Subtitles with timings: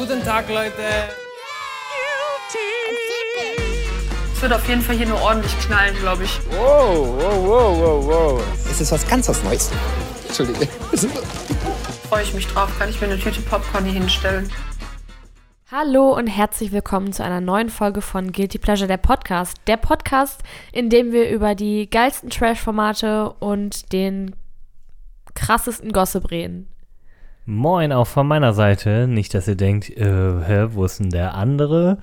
[0.00, 0.72] Guten Tag, Leute.
[4.34, 6.40] Es wird auf jeden Fall hier nur ordentlich knallen, glaube ich.
[6.52, 8.42] Wow, wow, wow, wow, wow.
[8.70, 9.70] Es ist was ganz was Neues.
[10.26, 10.66] Entschuldige.
[12.08, 12.70] Freue ich mich drauf.
[12.78, 14.50] Kann ich mir eine Tüte Popcorn hier hinstellen?
[15.70, 19.58] Hallo und herzlich willkommen zu einer neuen Folge von Guilty Pleasure, der Podcast.
[19.66, 20.40] Der Podcast,
[20.72, 24.34] in dem wir über die geilsten Trash-Formate und den
[25.34, 26.70] krassesten Gossip reden.
[27.50, 29.08] Moin auch von meiner Seite.
[29.08, 31.98] Nicht, dass ihr denkt, äh, hä, wo ist denn der andere?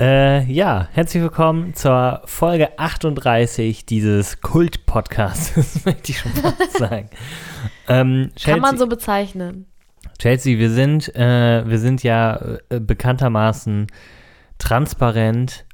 [0.00, 7.10] Äh, ja, herzlich willkommen zur Folge 38 dieses Kult-Podcasts, möchte ich schon fast sagen.
[7.86, 9.66] Ähm, Kann man Chelsea- so bezeichnen.
[10.18, 13.88] Chelsea, wir sind, äh, wir sind ja äh, bekanntermaßen
[14.56, 15.66] transparent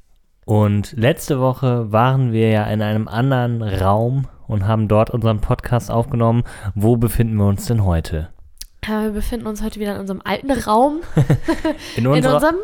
[0.43, 5.89] und letzte Woche waren wir ja in einem anderen Raum und haben dort unseren Podcast
[5.89, 6.43] aufgenommen.
[6.75, 8.27] Wo befinden wir uns denn heute?
[8.85, 11.01] Ja, wir befinden uns heute wieder in unserem alten Raum,
[11.95, 12.55] In, in unserer, unserem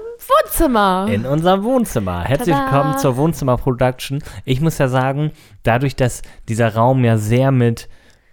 [0.43, 1.07] Wohnzimmer.
[1.11, 2.23] in unserem Wohnzimmer.
[2.23, 2.71] Herzlich Tada!
[2.71, 4.23] willkommen zur Wohnzimmer-Production.
[4.45, 5.31] Ich muss ja sagen,
[5.63, 7.89] dadurch, dass dieser Raum ja sehr mit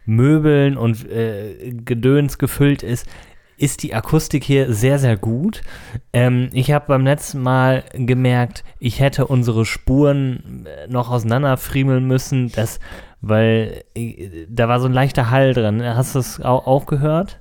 [0.06, 3.06] Möbeln und äh, Gedöns gefüllt ist,
[3.58, 5.60] ist die Akustik hier sehr, sehr gut.
[6.12, 12.50] Ähm, ich habe beim letzten Mal gemerkt, ich hätte unsere Spuren äh, noch auseinanderfriemeln müssen,
[12.53, 12.80] das,
[13.20, 15.83] weil äh, da war so ein leichter Hall drin.
[15.84, 17.38] Hast du es auch, auch gehört?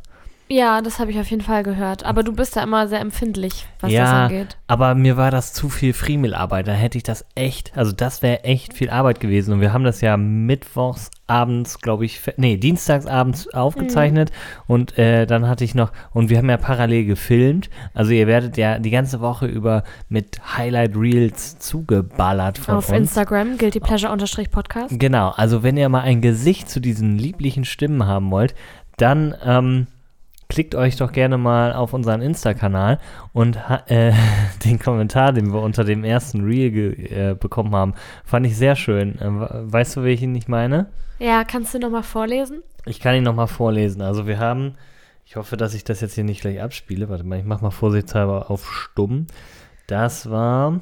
[0.52, 2.04] Ja, das habe ich auf jeden Fall gehört.
[2.06, 4.58] Aber du bist da immer sehr empfindlich, was das ja, angeht.
[4.68, 6.68] aber mir war das zu viel Friemelarbeit.
[6.68, 9.54] Da hätte ich das echt, also das wäre echt viel Arbeit gewesen.
[9.54, 14.32] Und wir haben das ja mittwochs abends, glaube ich, nee, dienstags abends aufgezeichnet.
[14.68, 17.70] Und äh, dann hatte ich noch, und wir haben ja parallel gefilmt.
[17.94, 22.98] Also ihr werdet ja die ganze Woche über mit Highlight Reels zugeballert von Auf uns.
[22.98, 25.00] Instagram, Guilty Pleasure-Podcast.
[25.00, 28.54] Genau, also wenn ihr mal ein Gesicht zu diesen lieblichen Stimmen haben wollt,
[28.98, 29.88] dann ähm,
[30.52, 33.00] klickt euch doch gerne mal auf unseren Insta-Kanal
[33.32, 33.58] und
[33.88, 34.12] äh,
[34.66, 37.94] den Kommentar, den wir unter dem ersten Reel äh, bekommen haben,
[38.26, 39.18] fand ich sehr schön.
[39.20, 40.88] Äh, we- weißt du, welchen ich meine?
[41.20, 42.64] Ja, kannst du nochmal vorlesen?
[42.86, 44.02] Ich kann ihn nochmal vorlesen.
[44.02, 44.76] Also wir haben,
[45.26, 47.08] ich hoffe, dass ich das jetzt hier nicht gleich abspiele.
[47.08, 49.28] Warte mal, ich mache mal vorsichtshalber auf stumm.
[49.88, 50.82] Das war,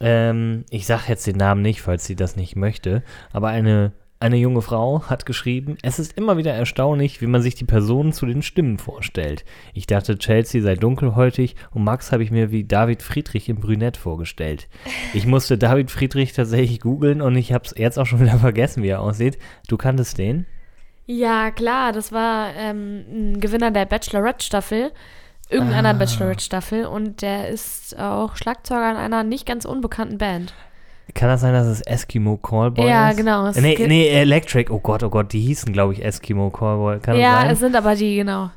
[0.00, 3.02] ähm, ich sage jetzt den Namen nicht, falls sie das nicht möchte,
[3.32, 7.54] aber eine, eine junge Frau hat geschrieben, es ist immer wieder erstaunlich, wie man sich
[7.54, 9.44] die Personen zu den Stimmen vorstellt.
[9.74, 13.96] Ich dachte, Chelsea sei dunkelhäutig und Max habe ich mir wie David Friedrich im Brünett
[13.96, 14.68] vorgestellt.
[15.14, 18.82] Ich musste David Friedrich tatsächlich googeln und ich habe es jetzt auch schon wieder vergessen,
[18.82, 19.38] wie er aussieht.
[19.68, 20.46] Du kanntest den?
[21.06, 24.90] Ja, klar, das war ähm, ein Gewinner der Bachelorette-Staffel,
[25.48, 25.94] irgendeiner Ah.
[25.94, 30.52] Bachelorette-Staffel und der ist auch Schlagzeuger in einer nicht ganz unbekannten Band.
[31.14, 33.16] Kann das sein, dass es Eskimo Callboy Ja, ist?
[33.16, 34.70] genau, es Nee, nee, Electric.
[34.72, 37.00] Oh Gott, oh Gott, die hießen, glaube ich, Eskimo Callboy.
[37.00, 38.50] Kann ja, es sind aber die, genau.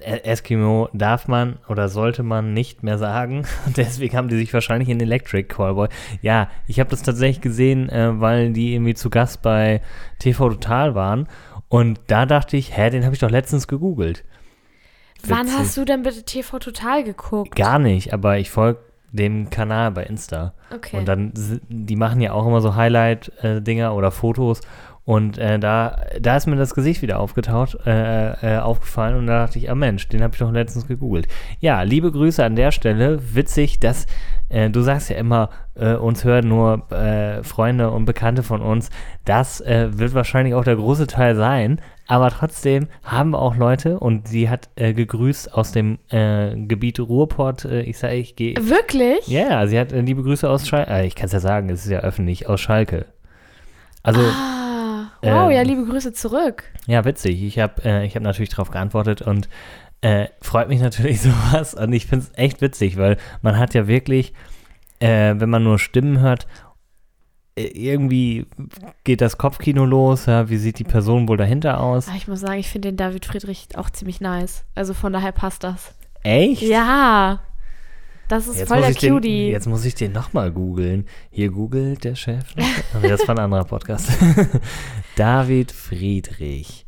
[0.00, 3.44] E- Eskimo darf man oder sollte man nicht mehr sagen.
[3.76, 5.88] Deswegen haben die sich wahrscheinlich in Electric Callboy.
[6.22, 9.80] Ja, ich habe das tatsächlich gesehen, äh, weil die irgendwie zu Gast bei
[10.20, 11.28] TV Total waren.
[11.68, 14.24] Und da dachte ich, hä, den habe ich doch letztens gegoogelt.
[15.26, 15.58] Wann Witzig.
[15.58, 17.56] hast du denn bitte TV Total geguckt?
[17.56, 18.78] Gar nicht, aber ich folge
[19.12, 20.52] dem Kanal bei Insta.
[20.74, 20.96] Okay.
[20.96, 21.32] Und dann,
[21.68, 24.60] die machen ja auch immer so Highlight-Dinger oder Fotos.
[25.08, 29.46] Und äh, da, da ist mir das Gesicht wieder aufgetaucht, äh, äh, aufgefallen und da
[29.46, 31.28] dachte ich, ah Mensch, den habe ich doch letztens gegoogelt.
[31.60, 33.18] Ja, liebe Grüße an der Stelle.
[33.34, 34.06] Witzig, dass
[34.50, 38.90] äh, du sagst ja immer, äh, uns hören nur äh, Freunde und Bekannte von uns.
[39.24, 41.80] Das wird wahrscheinlich auch der große Teil sein.
[42.06, 47.00] Aber trotzdem haben wir auch Leute und sie hat äh, gegrüßt aus dem äh, Gebiet
[47.00, 47.64] Ruhrport.
[47.64, 49.26] Äh, ich sage, ich gehe Wirklich?
[49.26, 51.06] ja, ja, sie hat liebe Grüße aus Schalke.
[51.06, 53.06] Ich kann es ja sagen, es ist ja öffentlich, aus Schalke.
[54.02, 54.67] Also, Ah,
[55.22, 56.64] wow, Ähm, ja, liebe Grüße zurück.
[56.86, 57.42] ja, witzig.
[57.42, 59.48] Ich habe äh, ich hab natürlich darauf geantwortet und
[60.00, 61.74] äh, freut mich natürlich sowas.
[61.74, 64.32] Und ich finde es echt witzig, weil man hat ja wirklich,
[65.00, 66.46] äh, wenn man nur Stimmen hört,
[67.56, 68.46] äh, irgendwie
[69.04, 70.26] geht das Kopfkino los.
[70.26, 72.08] Ja, wie sieht die Person wohl dahinter aus?
[72.08, 74.64] Aber ich muss sagen, ich finde den David Friedrich auch ziemlich nice.
[74.74, 75.94] Also von daher passt das.
[76.22, 76.62] Echt?
[76.62, 77.40] Ja.
[78.28, 79.50] Das ist Jetzt voll muss, der ich den, Cutie.
[79.50, 81.06] jetzt muss ich den nochmal googeln.
[81.30, 82.44] Hier googelt der Chef.
[83.02, 84.10] das war ein anderer Podcast.
[85.16, 86.84] David Friedrich.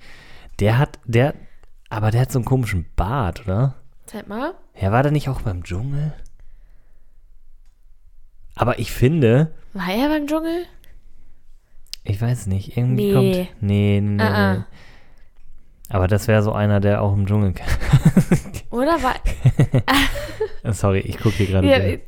[0.59, 1.35] Der hat, der,
[1.89, 3.77] aber der hat so einen komischen Bart, oder?
[4.07, 4.55] Zeig mal.
[4.79, 6.13] Ja, war der nicht auch beim Dschungel?
[8.55, 10.67] Aber ich finde, War er beim Dschungel?
[12.05, 13.15] ich weiß nicht, irgendwie Nee.
[13.47, 13.63] kommt.
[13.63, 14.65] Nee, nee, Ah, nee.
[15.91, 17.55] Aber das wäre so einer, der auch im Dschungel.
[18.71, 19.15] Oder war.
[20.73, 21.67] Sorry, ich gucke hier gerade.
[21.69, 21.99] Ja,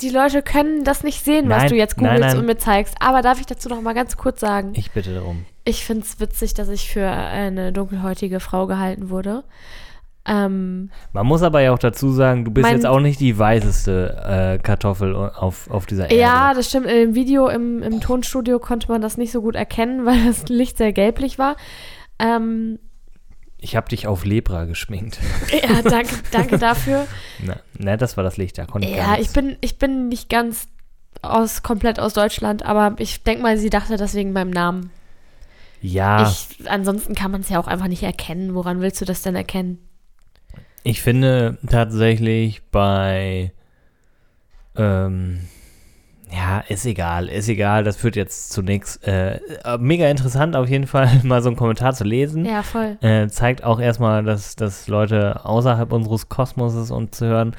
[0.00, 2.38] die Leute können das nicht sehen, was Nein, du jetzt nein, googelst nein.
[2.38, 2.94] und mir zeigst.
[3.00, 4.72] Aber darf ich dazu noch mal ganz kurz sagen?
[4.74, 5.44] Ich bitte darum.
[5.64, 9.44] Ich finde es witzig, dass ich für eine dunkelhäutige Frau gehalten wurde.
[10.26, 13.38] Ähm, Man muss aber ja auch dazu sagen, du bist Mein- jetzt auch nicht die
[13.38, 16.16] weißeste äh, Kartoffel auf, auf dieser Erde.
[16.16, 16.86] ja, das stimmt.
[16.86, 20.76] Im Video im, im Tonstudio konnte man das nicht so gut erkennen, weil das Licht
[20.78, 21.56] sehr gelblich war.
[22.18, 22.78] Ähm,
[23.60, 25.18] Ich habe dich auf Lepra geschminkt.
[25.50, 27.06] ja, danke, danke dafür.
[27.42, 30.28] Na, na, das war das Licht, da konnte ich Ja, ich bin, ich bin nicht
[30.28, 30.68] ganz
[31.22, 34.90] aus, komplett aus Deutschland, aber ich denke mal, sie dachte das wegen meinem Namen.
[35.82, 38.54] Ja, Ich, ansonsten kann man es ja auch einfach nicht erkennen.
[38.54, 39.78] Woran willst du das denn erkennen?
[40.82, 43.52] ich finde tatsächlich bei,
[44.76, 45.40] ähm,
[46.32, 48.96] ja, ist egal, ist egal, das führt jetzt zu nichts.
[48.98, 52.44] Äh, äh, mega interessant auf jeden Fall, mal so einen Kommentar zu lesen.
[52.44, 52.96] Ja, voll.
[53.00, 57.56] Äh, zeigt auch erstmal, dass, dass Leute außerhalb unseres Kosmoses uns zu hören.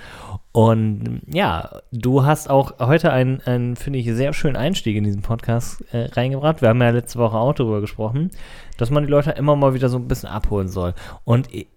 [0.53, 5.21] Und ja, du hast auch heute einen, einen finde ich, sehr schönen Einstieg in diesen
[5.21, 6.61] Podcast äh, reingebracht.
[6.61, 8.31] Wir haben ja letzte Woche auch darüber gesprochen,
[8.77, 10.93] dass man die Leute immer mal wieder so ein bisschen abholen soll.
[11.23, 11.67] Und i-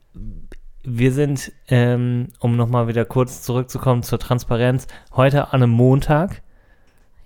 [0.87, 6.43] wir sind, ähm, um nochmal wieder kurz zurückzukommen zur Transparenz, heute an einem Montag.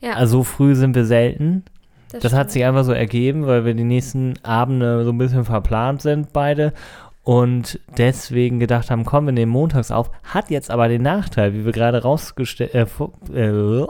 [0.01, 1.65] Ja, Also so früh sind wir selten.
[2.13, 2.51] Das hat stimmt.
[2.53, 6.73] sich einfach so ergeben, weil wir die nächsten Abende so ein bisschen verplant sind, beide.
[7.23, 10.11] Und deswegen gedacht haben, komm, wir nehmen montags auf.
[10.25, 12.87] Hat jetzt aber den Nachteil, wie wir gerade rausgestellt, äh,
[13.35, 13.87] äh,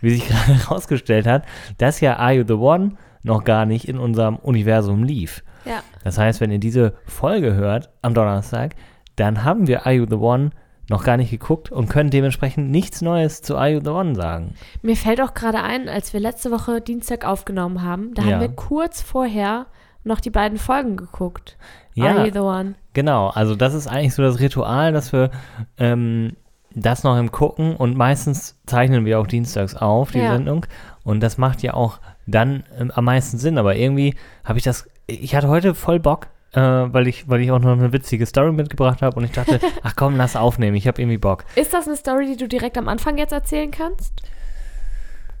[0.00, 1.44] wie sich gerade rausgestellt hat,
[1.78, 2.92] dass ja Are You the One
[3.22, 5.44] noch gar nicht in unserem Universum lief.
[5.64, 5.82] Ja.
[6.02, 8.74] Das heißt, wenn ihr diese Folge hört am Donnerstag,
[9.14, 10.50] dann haben wir Are You the One
[10.90, 14.54] noch gar nicht geguckt und können dementsprechend nichts Neues zu Are You the One sagen.
[14.82, 18.32] Mir fällt auch gerade ein, als wir letzte Woche Dienstag aufgenommen haben, da Ja.
[18.34, 19.66] haben wir kurz vorher
[20.02, 21.56] noch die beiden Folgen geguckt.
[21.94, 22.06] Ja.
[22.16, 22.74] Are You the One?
[22.92, 25.30] Genau, also das ist eigentlich so das Ritual, dass wir
[25.78, 26.36] ähm,
[26.74, 30.32] das noch im Gucken und meistens zeichnen wir auch dienstags auf, die Ja.
[30.32, 30.66] Sendung.
[31.04, 33.58] Und das macht ja auch dann ähm, am meisten Sinn.
[33.58, 34.14] Aber irgendwie
[34.44, 37.72] habe ich das, ich hatte heute voll Bock, äh, weil, ich, weil ich auch noch
[37.72, 41.18] eine witzige Story mitgebracht habe und ich dachte, ach komm, lass aufnehmen, ich habe irgendwie
[41.18, 41.44] Bock.
[41.56, 44.12] Ist das eine Story, die du direkt am Anfang jetzt erzählen kannst?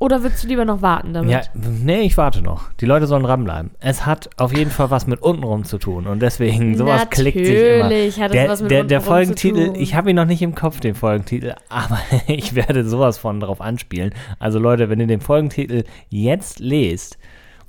[0.00, 1.30] Oder würdest du lieber noch warten damit?
[1.30, 2.72] Ja, nee, ich warte noch.
[2.80, 3.72] Die Leute sollen dranbleiben.
[3.80, 7.54] Es hat auf jeden Fall was mit untenrum zu tun und deswegen sowas klickt sich
[7.54, 7.82] immer.
[7.82, 10.54] Natürlich hat es Der, was mit der, der Folgentitel, ich habe ihn noch nicht im
[10.54, 11.98] Kopf, den Folgentitel, aber
[12.28, 14.14] ich werde sowas von drauf anspielen.
[14.38, 17.18] Also Leute, wenn ihr den Folgentitel jetzt lest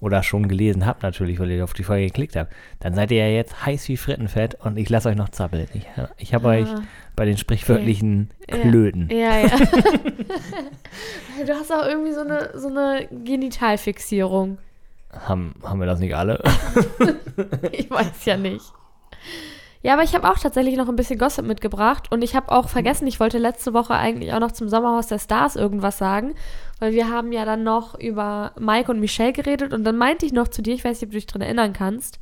[0.02, 3.18] oder schon gelesen habt natürlich, weil ihr auf die Folge geklickt habt, dann seid ihr
[3.26, 5.68] ja jetzt heiß wie Frittenfett und ich lasse euch noch zappeln.
[5.74, 5.86] Ich,
[6.18, 6.82] ich habe euch Ah.
[7.16, 8.58] bei den sprichwörtlichen Ja.
[8.58, 9.08] Klöten.
[9.10, 9.48] Ja, ja.
[11.46, 14.58] du hast auch irgendwie so eine, so eine Genitalfixierung.
[15.28, 16.42] Haben, haben wir das nicht alle?
[17.72, 18.66] Ich weiß ja nicht.
[19.84, 22.70] Ja, aber ich habe auch tatsächlich noch ein bisschen Gossip mitgebracht und ich habe auch
[22.70, 26.36] vergessen, ich wollte letzte Woche eigentlich auch noch zum Sommerhaus der Stars irgendwas sagen,
[26.82, 30.34] weil wir haben ja dann noch über Mike und Michelle geredet und dann meinte ich
[30.34, 32.20] noch zu dir, ich weiß nicht, ob du dich dran erinnern kannst,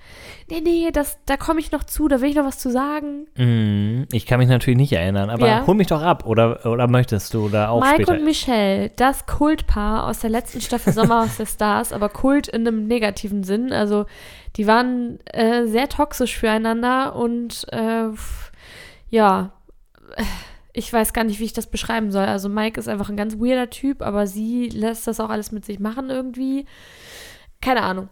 [0.51, 3.27] nee, nee, das, da komme ich noch zu, da will ich noch was zu sagen.
[3.38, 5.65] Mm, ich kann mich natürlich nicht erinnern, aber Ja.
[5.65, 8.11] hol mich doch ab oder, oder möchtest du da auch Mike später?
[8.11, 12.85] und Michelle, das Kultpaar aus der letzten Staffel Sommerhaus der Stars, aber Kult in einem
[12.85, 13.71] negativen Sinn.
[13.71, 14.07] Also
[14.57, 18.09] die waren äh, sehr toxisch füreinander und äh,
[19.09, 19.53] ja,
[20.17, 20.23] äh,
[20.80, 22.26] ich weiß gar nicht, wie ich das beschreiben soll.
[22.26, 25.66] Also Mike ist einfach ein ganz weirder Typ, aber sie lässt das auch alles mit
[25.66, 26.66] sich machen irgendwie.
[27.62, 28.10] Keine Ahnung.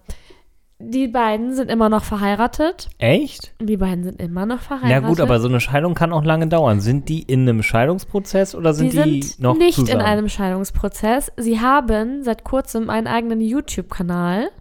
[0.80, 2.90] Die beiden sind immer noch verheiratet.
[3.00, 3.54] Echt?
[3.60, 5.02] Die beiden sind immer noch verheiratet.
[5.02, 6.82] Na gut, aber so eine Scheidung kann auch lange dauern.
[6.82, 10.02] Sind die in einem Scheidungsprozess oder sind Sie die, sind noch nicht zusammen?
[10.02, 11.32] in einem Scheidungsprozess.
[11.38, 14.52] Sie haben seit kurzem einen eigenen YouTube-Kanal.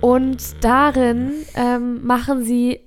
[0.00, 2.80] Und darin ähm, machen sie,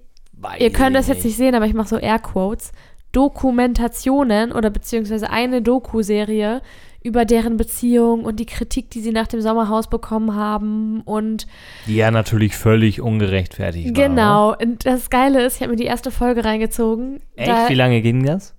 [0.58, 2.72] ihr könnt das jetzt nicht sehen, aber ich mache so Airquotes,
[3.12, 6.62] Dokumentationen oder beziehungsweise eine Doku-Serie
[7.02, 11.48] über deren Beziehung und die Kritik, die sie nach dem Sommerhaus bekommen haben und
[11.88, 13.94] Die ja natürlich völlig ungerechtfertigt war.
[13.94, 14.56] genau.
[14.56, 17.22] Und das Geile ist, ich habe mir die erste Folge reingezogen.
[17.36, 17.50] Echt?
[17.50, 18.54] Da- Wie lange ging das?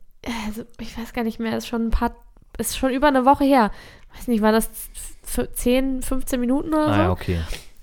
[0.47, 2.14] also ich weiß gar nicht mehr, ist schon ein paar,
[2.59, 3.71] ist schon über eine Woche her.
[4.16, 4.71] Weiß nicht, war das
[5.25, 6.90] f- 10, 15 Minuten oder so?
[7.00, 7.38] Ah, okay.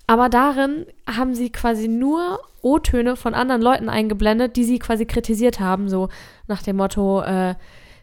[0.08, 5.60] Aber darin haben sie quasi nur O-Töne von anderen Leuten eingeblendet, die sie quasi kritisiert
[5.60, 6.08] haben, so
[6.48, 7.56] nach dem Motto, äh,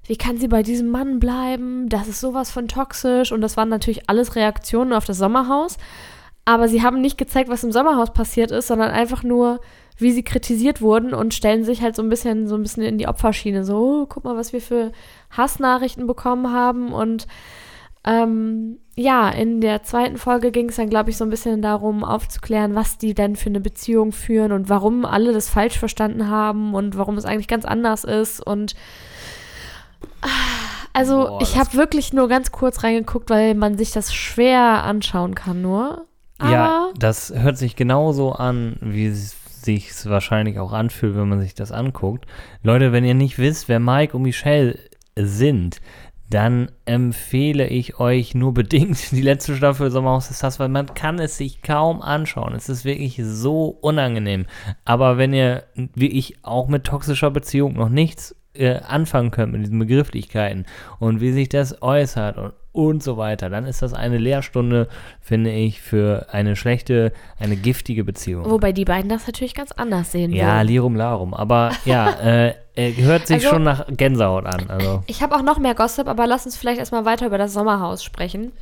[0.07, 1.89] wie kann sie bei diesem Mann bleiben?
[1.89, 3.33] Das ist sowas von toxisch.
[3.33, 5.79] Und das waren natürlich alles Reaktionen auf das Sommerhaus.
[6.45, 9.61] Aber sie haben nicht gezeigt, was im Sommerhaus passiert ist, sondern einfach nur,
[9.97, 12.99] wie sie kritisiert wurden und stellen sich halt so ein bisschen, so ein bisschen in
[12.99, 13.65] die Opferschiene.
[13.65, 14.93] So, oh, guck mal, was wir für
[15.31, 16.93] Hassnachrichten bekommen haben.
[16.93, 17.27] Und
[18.07, 22.05] ähm, ja, in der zweiten Folge ging es dann, glaube ich, so ein bisschen darum,
[22.05, 26.75] aufzuklären, was die denn für eine Beziehung führen und warum alle das falsch verstanden haben
[26.75, 28.41] und warum es eigentlich ganz anders ist.
[28.47, 28.75] Und
[30.93, 35.35] also, Boah, ich habe wirklich nur ganz kurz reingeguckt, weil man sich das schwer anschauen
[35.35, 36.07] kann, nur.
[36.39, 41.41] Aber ja, das hört sich genauso an, wie s- sich's wahrscheinlich auch anfühlt, wenn man
[41.41, 42.27] sich das anguckt.
[42.63, 44.79] Leute, wenn ihr nicht wisst, wer Mike und Michelle
[45.19, 45.81] sind,
[46.35, 51.21] dann empfehle ich euch nur bedingt die letzte Staffel Sommerhaus des Stars, weil man kann
[51.21, 52.55] es sich kaum anschauen.
[52.55, 54.47] Es ist wirklich so unangenehm.
[54.85, 55.63] Aber wenn ihr,
[55.95, 60.67] wie ich, auch mit toxischer Beziehung noch nichts äh, anfangen könnt mit diesen Begrifflichkeiten
[60.99, 64.89] und wie sich das äußert und, und so weiter, dann ist das eine Lehrstunde,
[65.21, 68.45] finde ich, für eine schlechte, eine giftige Beziehung.
[68.51, 70.33] Wobei die beiden das natürlich ganz anders sehen.
[70.33, 70.67] Ja, würden.
[70.69, 71.33] Lirum Larum.
[71.35, 72.55] Aber ja, äh,
[72.97, 74.69] hört sich Also- schon nach Gänsehaut an.
[74.69, 75.05] Also.
[75.07, 78.03] Ich habe auch noch mehr Gossip, aber lass uns vielleicht erstmal weiter über das Sommerhaus
[78.03, 78.53] sprechen.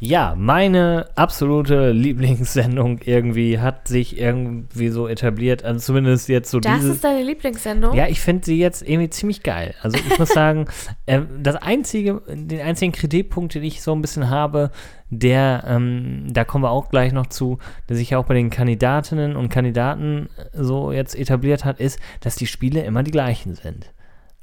[0.00, 5.64] Ja, meine absolute Lieblingssendung irgendwie hat sich irgendwie so etabliert.
[5.64, 6.96] Also zumindest jetzt so Das dieses.
[6.96, 7.94] ist deine Lieblingssendung?
[7.94, 9.74] Ja, ich finde sie jetzt irgendwie ziemlich geil.
[9.82, 10.66] Also ich muss sagen,
[11.06, 14.70] äh, das einzige, den einzigen Kritikpunkt, den ich so ein bisschen habe,
[15.10, 18.50] der, ähm, da kommen wir auch gleich noch zu, der sich ja auch bei den
[18.50, 23.90] Kandidatinnen und Kandidaten so jetzt etabliert hat, ist, dass die Spiele immer die gleichen sind.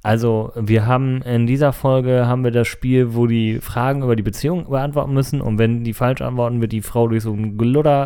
[0.05, 4.21] Also wir haben in dieser Folge haben wir das Spiel, wo die Fragen über die
[4.21, 7.57] Beziehung beantworten müssen und wenn die falsch antworten, wird die Frau durch so ein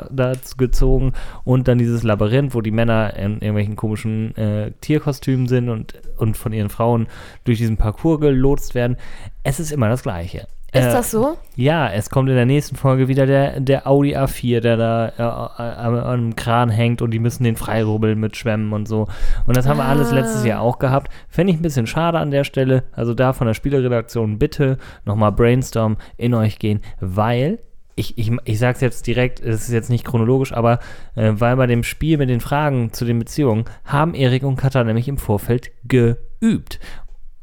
[0.09, 1.11] dazu gezogen
[1.43, 6.37] und dann dieses Labyrinth, wo die Männer in irgendwelchen komischen äh, Tierkostümen sind und, und
[6.37, 7.07] von ihren Frauen
[7.43, 8.95] durch diesen Parcours gelotst werden.
[9.43, 10.47] Es ist immer das Gleiche.
[10.71, 11.37] Ist Äh, das so?
[11.55, 15.61] ja, es kommt in der nächsten Folge wieder der, der Audi A4, der da äh,
[15.81, 19.07] am, am Kran hängt und die müssen den freirubbeln mit Schwämmen und so.
[19.47, 20.15] Und das haben wir alles Ah.
[20.15, 21.11] letztes Jahr auch gehabt.
[21.27, 22.83] Fände ich ein bisschen schade an der Stelle.
[22.91, 27.59] Also da von der Spieleredaktion bitte nochmal Brainstorm in euch gehen, weil
[27.95, 30.79] ich, ich, ich sage es jetzt direkt, es ist jetzt nicht chronologisch, aber
[31.15, 34.83] äh, weil bei dem Spiel mit den Fragen zu den Beziehungen haben Erik und Katha
[34.85, 36.79] nämlich im Vorfeld geübt.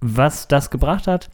[0.00, 1.28] Was das gebracht hat,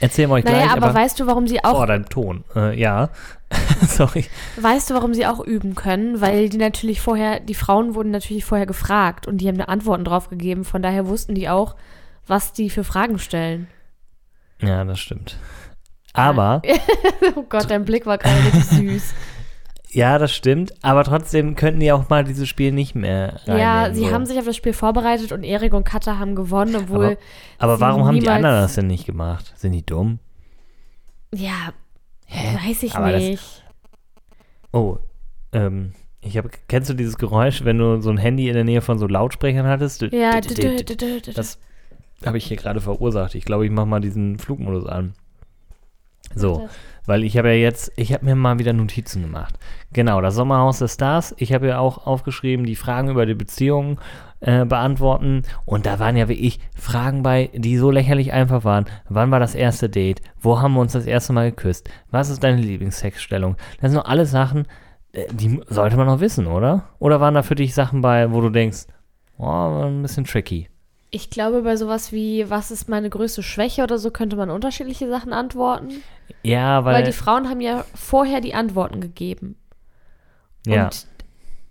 [0.00, 0.76] erzählen wir euch Naja, gleich.
[0.76, 2.44] aber, weißt du, warum sie auch Oh, dein Ton.
[2.54, 3.08] Äh, ja.
[3.86, 4.24] Sorry.
[4.60, 6.20] Weißt du, warum sie auch üben können?
[6.20, 10.04] Weil die natürlich vorher, die Frauen wurden natürlich vorher gefragt und die haben da Antworten
[10.04, 10.64] drauf gegeben.
[10.64, 11.76] Von daher wussten die auch,
[12.26, 13.68] was die für Fragen stellen.
[14.60, 15.36] Ja, das stimmt.
[16.12, 16.62] Aber,
[17.36, 19.14] Oh Gott, dein Blick war gerade richtig süß.
[19.96, 20.74] Ja, das stimmt.
[20.82, 24.10] Aber trotzdem könnten die auch mal dieses Spiel nicht mehr ja, sie so.
[24.10, 27.16] haben sich auf das Spiel vorbereitet und Erik und Katha haben gewonnen, obwohl.
[27.58, 29.54] Aber, aber warum haben die anderen das denn nicht gemacht?
[29.56, 30.18] Sind die dumm?
[31.34, 31.72] Ja,
[32.26, 32.58] Hä?
[32.68, 33.64] weiß ich Aber das- nicht.
[34.72, 34.98] Oh,
[35.52, 38.82] ähm, ich habe, kennst du dieses Geräusch, wenn du so ein Handy in der Nähe
[38.82, 40.02] von so Lautsprechern hattest?
[40.02, 41.58] Ja, Das
[42.24, 43.34] habe ich hier gerade verursacht.
[43.34, 45.14] Ich glaube, ich mache mal diesen Flugmodus an.
[46.34, 46.68] So.
[47.06, 49.54] Weil ich habe ja jetzt, ich habe mir mal wieder Notizen gemacht.
[49.92, 51.34] Genau, das Sommerhaus des Stars.
[51.38, 53.98] Ich habe ja auch aufgeschrieben, die Fragen über die Beziehungen
[54.40, 55.42] äh, beantworten.
[55.64, 58.86] Und da waren ja wie ich Fragen bei, die so lächerlich einfach waren.
[59.08, 60.20] Wann war das erste Date?
[60.40, 61.88] Wo haben wir uns das erste Mal geküsst?
[62.10, 63.56] Was ist deine Lieblingssexstellung?
[63.80, 64.66] Das sind doch alles Sachen,
[65.12, 66.84] äh, die sollte man noch wissen, oder?
[66.98, 68.86] Oder waren da für dich Sachen bei, wo du denkst,
[69.38, 70.68] oh, ein bisschen tricky?
[71.16, 75.08] Ich glaube, bei sowas wie, was ist meine größte Schwäche oder so, könnte man unterschiedliche
[75.08, 76.02] Sachen antworten.
[76.42, 79.56] Ja, Weil, weil, die Frauen haben ja vorher die Antworten gegeben.
[80.66, 80.84] ja.
[80.84, 81.06] Und,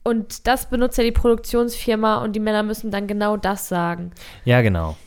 [0.03, 4.13] und das benutzt ja die Produktionsfirma und die Männer müssen dann genau das sagen.
[4.45, 4.97] ja, genau.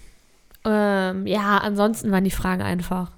[0.64, 3.11] Ähm, ja, ansonsten waren die Fragen einfach.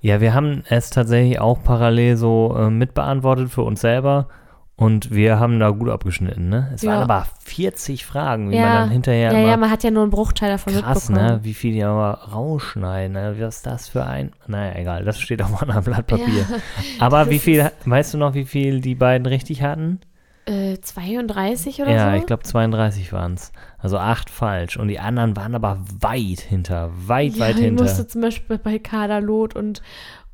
[0.00, 4.28] Ja, wir haben es tatsächlich auch parallel so äh, mitbeantwortet für uns selber
[4.76, 6.70] und wir haben da gut abgeschnitten, ne?
[6.74, 6.92] Es Ja.
[6.92, 10.02] waren aber 40 Fragen, wie ja, man dann hinterher ja, ja, man hat ja nur
[10.02, 11.36] einen Bruchteil davon krass, mitbekommen.
[11.36, 11.44] ne?
[11.44, 13.36] Wie viel die aber rausschneiden, ne?
[13.38, 14.32] Was ist das für ein?
[14.46, 16.46] Naja, egal, das steht auf einem Blatt Papier.
[16.98, 20.00] aber das wie viel, weißt du noch, wie viel die beiden richtig hatten?
[20.44, 22.16] Äh, 32 oder ja, so?
[22.18, 23.52] ich glaube 32 waren es.
[23.78, 24.76] Also acht falsch.
[24.76, 27.82] Und die anderen waren aber weit hinter, weit, ja, weit ich hinter.
[27.82, 29.80] musste zum Beispiel bei Kader Lot und,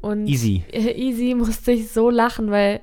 [0.01, 0.65] und Easy.
[0.73, 2.81] äh, Easy musste ich so lachen, weil äh,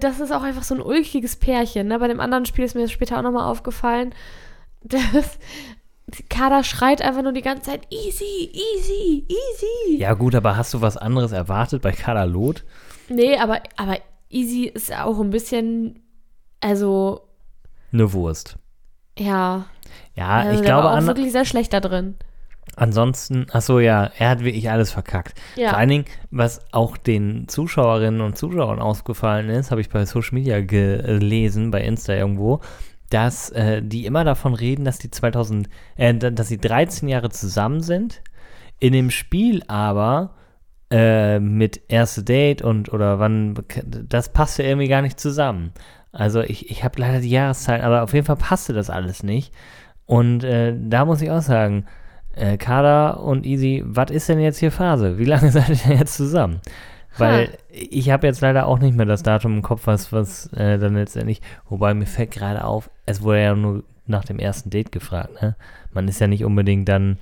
[0.00, 1.88] das ist auch einfach so ein ulkiges Pärchen.
[1.88, 1.98] Ne?
[1.98, 4.14] Bei dem anderen Spiel ist mir das später auch nochmal aufgefallen.
[4.88, 5.38] Das,
[6.30, 9.96] Kader schreit einfach nur die ganze Zeit, easy, easy, easy.
[9.98, 12.62] Ja, gut, aber hast du was anderes erwartet bei Kadalot?
[13.08, 13.98] Nee, aber, aber
[14.28, 16.04] easy ist auch ein bisschen,
[16.60, 17.22] also,
[17.92, 18.56] Eine Wurst.
[19.18, 19.64] ja.
[20.14, 22.16] Ja, also ich der glaube, war auch wirklich sehr schlecht da drin.
[22.76, 25.38] Ansonsten, ach so, ja, er hat wirklich alles verkackt.
[25.56, 25.70] Ja.
[25.70, 30.34] Vor allen Dingen, was auch den Zuschauerinnen und Zuschauern aufgefallen ist, habe ich bei Social
[30.34, 32.60] Media gelesen, bei Insta irgendwo,
[33.10, 37.30] dass äh, die immer davon reden, dass die 2000, äh, da- dass sie 13 Jahre
[37.30, 38.20] zusammen sind.
[38.78, 40.34] In dem Spiel aber
[40.90, 43.54] äh, mit erste Date und oder wann,
[44.08, 45.72] das passte irgendwie gar nicht zusammen.
[46.12, 49.52] Also ich, ich habe leider die Jahreszeit, aber auf jeden Fall passte das alles nicht.
[50.04, 51.86] Und äh, da muss ich auch sagen,
[52.36, 55.18] äh, Kader und Easy, was ist denn jetzt hier Phase?
[55.18, 56.60] Wie lange seid ihr denn jetzt zusammen?
[57.18, 60.78] Weil ich habe jetzt leider auch nicht mehr das Datum im Kopf, was, was äh,
[60.78, 64.92] dann letztendlich, wobei mir fällt gerade auf, es wurde ja nur nach dem ersten Date
[64.92, 65.56] gefragt, ne?
[65.92, 67.16] Man ist ja nicht unbedingt dann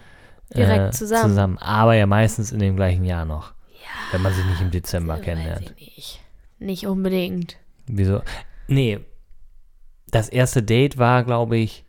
[0.50, 1.58] äh, Direkt zusammen.
[1.58, 3.52] aber ja meistens in dem gleichen Jahr noch.
[3.72, 5.72] Ja, Wenn man sich nicht im Dezember kennenlernt.
[5.76, 6.20] ich nicht.
[6.58, 7.56] Nicht unbedingt.
[7.86, 8.22] Wieso?
[8.66, 8.98] Nee,
[10.10, 11.84] das erste Date war, glaube ich,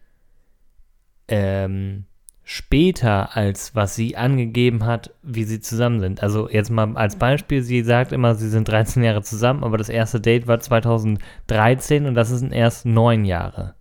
[1.27, 2.05] ähm,
[2.47, 6.21] später, als was sie angegeben hat, wie sie zusammen sind.
[6.21, 9.89] Also jetzt mal als Beispiel, sie sagt immer, sie sind 13 Jahre zusammen, aber das
[9.89, 13.73] erste Date war 2013 und das sind erst neun Jahre.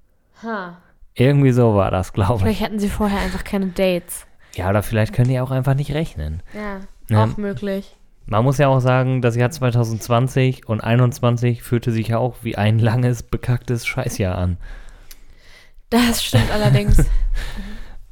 [0.43, 0.79] Ha.
[1.15, 2.41] Irgendwie so war das, glaube ich.
[2.41, 4.27] Vielleicht hatten sie vorher einfach keine Dates.
[4.55, 6.43] Ja, oder vielleicht können die auch einfach nicht rechnen.
[6.55, 6.81] Ja,
[7.15, 7.25] Ja.
[7.25, 7.95] auch möglich.
[8.27, 12.57] Man muss ja auch sagen, das Jahr 2020 und 21 fühlte sich ja auch wie
[12.57, 14.57] ein langes, bekacktes Scheißjahr an.
[15.91, 17.05] Das stimmt allerdings.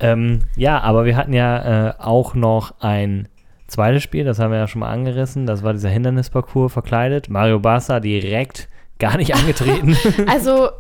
[0.03, 3.29] Ähm, ja, aber wir hatten ja äh, auch noch ein
[3.67, 5.47] zweites Spiel, das haben wir ja schon mal angerissen.
[5.47, 7.29] Das war dieser Hindernisparcours verkleidet.
[7.29, 8.69] Mario Barca direkt
[8.99, 9.97] gar nicht angetreten.
[10.27, 10.71] Also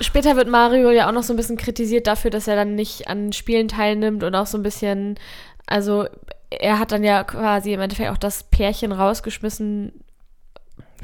[0.00, 3.08] später wird Mario ja auch noch so ein bisschen kritisiert dafür, dass er dann nicht
[3.08, 5.16] an Spielen teilnimmt und auch so ein bisschen,
[5.66, 6.06] also
[6.50, 9.92] er hat dann ja quasi im Endeffekt auch das Pärchen rausgeschmissen.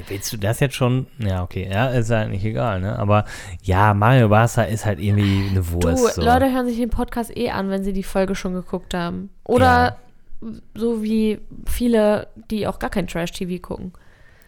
[0.09, 1.07] Willst du das jetzt schon?
[1.19, 1.69] Ja, okay.
[1.71, 2.99] Ja, ist eigentlich egal, ne?
[2.99, 3.25] Aber
[3.63, 6.15] ja, Mario Barca ist halt irgendwie eine Du, Wurst.
[6.17, 6.23] so.
[6.23, 9.31] Leute hören sich den Podcast eh an, wenn sie die Folge schon geguckt haben.
[9.45, 9.97] Oder
[10.75, 13.93] so wie viele, die auch gar kein Trash-TV gucken.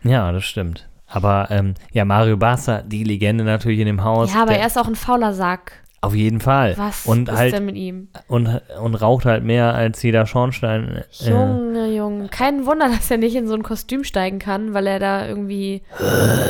[0.04, 0.88] Ja, das stimmt.
[1.06, 4.34] Aber ähm, ja, Mario Barca, die Legende natürlich in dem Haus.
[4.34, 5.72] Ja, aber er ist auch ein fauler Sack.
[6.00, 6.74] Auf jeden Fall.
[6.78, 8.08] Was und ist halt denn mit ihm?
[8.28, 8.46] und,
[8.80, 11.02] und raucht halt mehr als jeder Schornstein.
[11.20, 12.28] Äh, Junge, Junge.
[12.28, 15.82] Kein Wunder, dass er nicht in so ein Kostüm steigen kann, weil er da irgendwie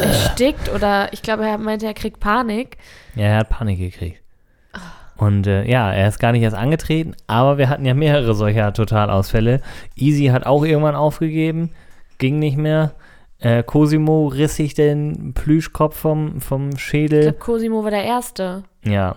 [0.03, 2.77] erstickt oder ich glaube, er meinte, er kriegt Panik.
[3.15, 4.21] Ja, er hat Panik gekriegt.
[5.17, 8.73] Und äh, ja, er ist gar nicht erst angetreten, aber wir hatten ja mehrere solcher
[8.73, 9.61] Totalausfälle.
[9.97, 11.71] Easy hat auch irgendwann aufgegeben,
[12.19, 12.93] ging nicht mehr.
[13.41, 17.23] Äh, Cosimo riss sich den Plüschkopf vom, vom Ich Schädel.
[17.23, 18.63] glaube, Cosimo war der Erste.
[18.85, 19.17] Ja.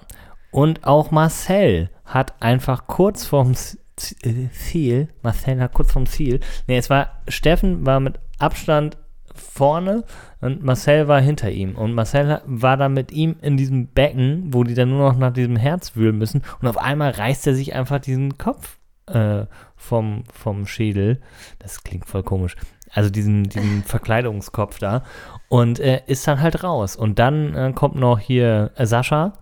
[0.52, 6.78] Und auch Marcel hat einfach kurz vorm äh, Ziel, Marcel hat kurz vorm Ziel, nee,
[6.78, 8.98] es war, Steffen war mit Abstand
[9.34, 10.04] vorne
[10.40, 11.76] und Marcel war hinter ihm.
[11.76, 15.34] Und Marcel war dann mit ihm in diesem Becken, wo die dann nur noch nach
[15.34, 16.42] diesem Herz wühlen müssen.
[16.62, 21.22] Und auf einmal reißt er sich einfach diesen Kopf äh, vom, vom Schädel.
[21.60, 22.56] Das klingt voll komisch.
[22.92, 25.04] Also diesen, diesen Verkleidungskopf da.
[25.48, 26.96] Und äh, ist dann halt raus.
[26.96, 29.34] Und dann äh, kommt noch hier äh, Sascha.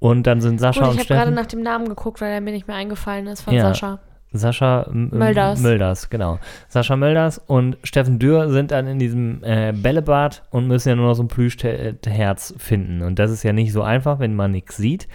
[0.00, 1.34] Und dann sind Sascha Gut, und ich habe gerade Steffen.
[1.34, 3.62] nach dem Namen geguckt, weil er mir nicht mehr eingefallen ist von Ja.
[3.68, 3.98] Sascha.
[4.30, 5.60] Sascha M- M- Mölders.
[5.60, 6.38] Mölders, genau.
[6.68, 11.06] Sascha Mölders und Steffen Dürr sind dann in diesem äh, Bällebad und müssen ja nur
[11.08, 13.02] noch so ein Plüschherz finden.
[13.02, 15.08] Und das ist ja nicht so einfach, wenn man nichts sieht.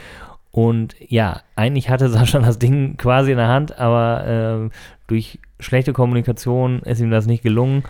[0.51, 4.71] Und ja, eigentlich hatte Sascha das Ding quasi in der Hand, aber ähm,
[5.07, 7.83] durch schlechte Kommunikation ist ihm das nicht gelungen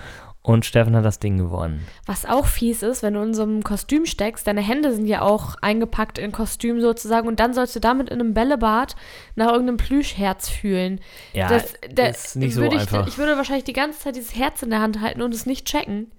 [0.43, 1.87] und Steffen hat das Ding gewonnen.
[2.05, 5.21] Was auch fies ist, wenn du in so einem Kostüm steckst, deine Hände sind ja
[5.21, 8.97] auch eingepackt in Kostüm sozusagen und dann sollst du damit in einem Bällebad
[9.35, 10.99] nach irgendeinem Plüschherz fühlen.
[11.31, 13.07] Ja, das, das ist nicht so würde einfach.
[13.07, 15.45] Ich, ich würde wahrscheinlich die ganze Zeit dieses Herz in der Hand halten und es
[15.45, 16.11] nicht checken.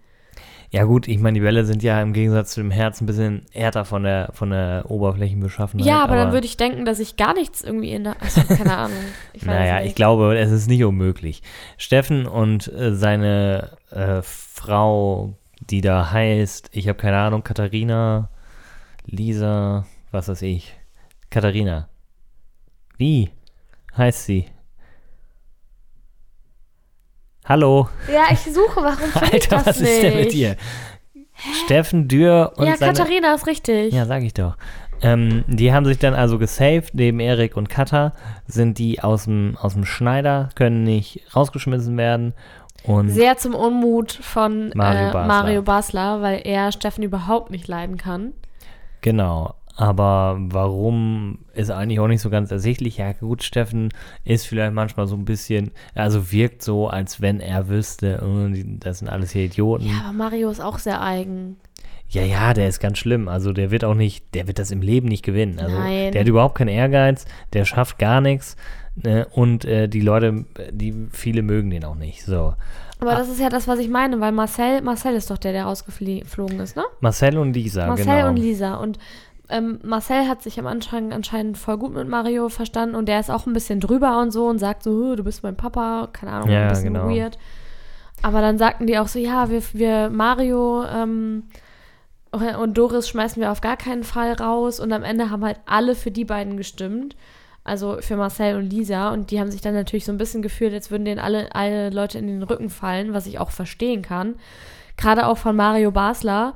[0.75, 3.47] Ja gut, ich meine, die Bälle sind ja im Gegensatz zu dem Herz ein bisschen
[3.53, 5.87] härter von der, von der Oberflächenbeschaffenheit.
[5.87, 8.21] ja, aber, dann würde ich denken, dass ich gar nichts irgendwie in der.
[8.21, 8.99] Also, keine Ahnung.
[9.33, 11.45] Ich Naja, ich glaube, es ist nicht unmöglich.
[11.79, 18.31] Steffen und äh, seine äh, Frau, die da heißt, ich habe keine Ahnung, Katharina,
[19.07, 20.75] Lisa, was weiß ich.
[21.31, 21.89] Katharina.
[22.97, 23.31] Wie
[23.97, 24.47] heißt sie?
[27.45, 29.91] Hallo, Ja, ich suche, warum finde ich Alter, das was nicht?
[29.91, 30.57] ist denn mit dir?
[31.65, 33.93] Steffen Dürr und ja, seine Katharina ist richtig.
[33.93, 34.57] ja, sag ich doch.
[35.03, 38.13] Ähm, die haben sich dann also gesaved, neben Erik und Katha
[38.47, 42.33] sind die aus dem, aus dem Schneider, können nicht rausgeschmissen werden.
[42.85, 45.27] Und Sehr zum Unmut von Mario äh, Basler.
[45.27, 48.33] Mario Basler, weil er Steffen überhaupt nicht leiden kann.
[49.03, 49.55] genau.
[49.77, 52.99] Aber warum ist eigentlich auch nicht so ganz ersichtlich.
[52.99, 53.93] Ja, gut, Steffen
[54.25, 58.23] ist vielleicht manchmal so ein bisschen, also wirkt so, als wenn er wüsste,
[58.81, 59.87] das sind alles hier Idioten.
[59.87, 61.57] Ja, aber Mario ist auch sehr eigen.
[62.09, 63.27] Ja, ja, der ist ganz schlimm.
[63.29, 65.59] Also der wird auch nicht, der wird das im Leben nicht gewinnen.
[65.59, 66.13] Also Nein.
[66.13, 68.57] der hat überhaupt keinen Ehrgeiz, der schafft gar nichts.
[68.95, 69.27] Ne?
[69.33, 72.25] Und äh, die Leute, die viele mögen den auch nicht.
[72.25, 72.55] So.
[73.01, 73.17] Aber Ah.
[73.19, 76.61] das ist ja das, was ich meine, weil Marcel, Marcel ist doch der, der rausgeflogen
[76.61, 76.85] ist, ne?
[77.01, 78.29] Marcel und Lisa, Marcel genau.
[78.29, 78.77] und Lisa.
[78.77, 78.99] Und
[79.49, 83.31] ähm, Marcel hat sich am Anfang anscheinend voll gut mit Mario verstanden und der ist
[83.31, 86.33] auch ein bisschen drüber und so und sagt so, "Hö, du bist mein Papa, keine
[86.33, 87.09] Ahnung, Ja, ein bisschen genau.
[87.09, 87.39] weird.
[88.23, 91.45] Aber dann sagten die auch so, ja, wir, wir Mario ähm,
[92.59, 95.95] und Doris schmeißen wir auf gar keinen Fall raus und am Ende haben halt alle
[95.95, 97.15] für die beiden gestimmt.
[97.67, 99.11] Also für Marcel und Lisa.
[99.11, 101.89] Und die haben sich dann natürlich so ein bisschen gefühlt, als würden denen alle, alle
[101.91, 104.35] Leute in den Rücken fallen, was ich auch verstehen kann.
[104.99, 106.55] Gerade auch von Mario Basler,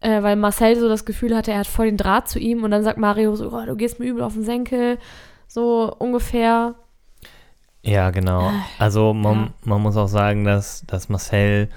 [0.00, 2.70] äh, weil Marcel so das Gefühl hatte, er hat voll den Draht zu ihm und
[2.70, 4.98] dann sagt Mario so, oh, du gehst mir übel auf den Senkel,
[5.46, 6.74] so ungefähr.
[7.82, 8.50] Ja, genau.
[8.78, 9.52] Also man, ja.
[9.64, 11.68] man muss auch sagen, dass, dass Marcel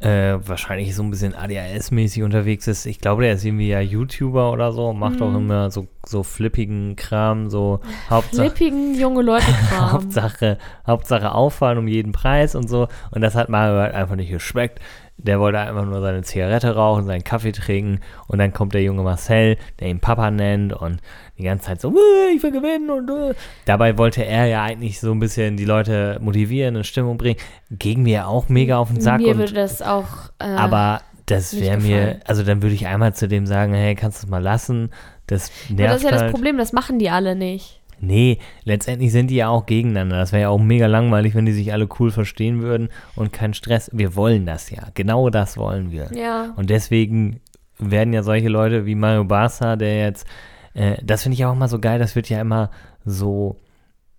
[0.00, 2.84] äh, wahrscheinlich so ein bisschen ADHS-mäßig unterwegs ist.
[2.84, 6.94] Ich glaube, der ist irgendwie ja YouTuber oder so, macht auch immer so, so flippigen
[6.96, 9.92] Kram, so Hauptsache, Flippigen junge Leute-Kram.
[9.92, 12.88] Hauptsache, Hauptsache auffallen um jeden Preis und so.
[13.12, 14.80] Und das hat Mario halt einfach nicht geschmeckt.
[15.16, 19.02] Der wollte einfach nur seine Zigarette rauchen, seinen Kaffee trinken und dann kommt der junge
[19.02, 21.00] Marcel, der ihn Papa nennt und
[21.38, 25.00] die ganze Zeit so, "Äh, ich will gewinnen und äh." dabei wollte er ja eigentlich
[25.00, 27.38] so ein bisschen die Leute motivieren, in Stimmung bringen.
[27.70, 30.30] Ging mir auch mega auf den Sack Mir und würde das auch.
[30.38, 34.22] Äh, aber das wäre mir, also dann würde ich einmal zu dem sagen, hey, kannst
[34.22, 34.90] du es mal lassen?
[35.26, 36.22] Das nervt das ist ja halt.
[36.22, 37.80] das Problem, das machen die alle nicht.
[38.04, 40.18] Nee, letztendlich sind die ja auch gegeneinander.
[40.18, 43.54] Das wäre ja auch mega langweilig, wenn die sich alle cool verstehen würden und kein
[43.54, 43.90] Stress.
[43.92, 44.88] Wir wollen das ja.
[44.94, 46.10] Genau das wollen wir.
[46.14, 46.52] Ja.
[46.56, 47.40] Und deswegen
[47.78, 50.26] werden ja solche Leute wie Mario Barca, der jetzt,
[50.74, 52.70] äh, das finde ich auch immer so geil, das wird ja immer
[53.04, 53.56] so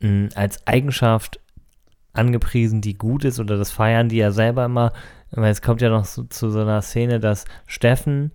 [0.02, 1.39] mh, als Eigenschaft
[2.13, 4.93] angepriesen, die gut ist oder das feiern die ja selber immer,
[5.32, 8.32] weil es kommt ja noch so, zu so einer Szene, dass Steffen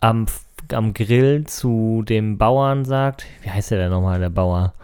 [0.00, 0.26] am,
[0.72, 4.74] am Grill zu dem Bauern sagt, wie heißt der denn nochmal, der Bauer?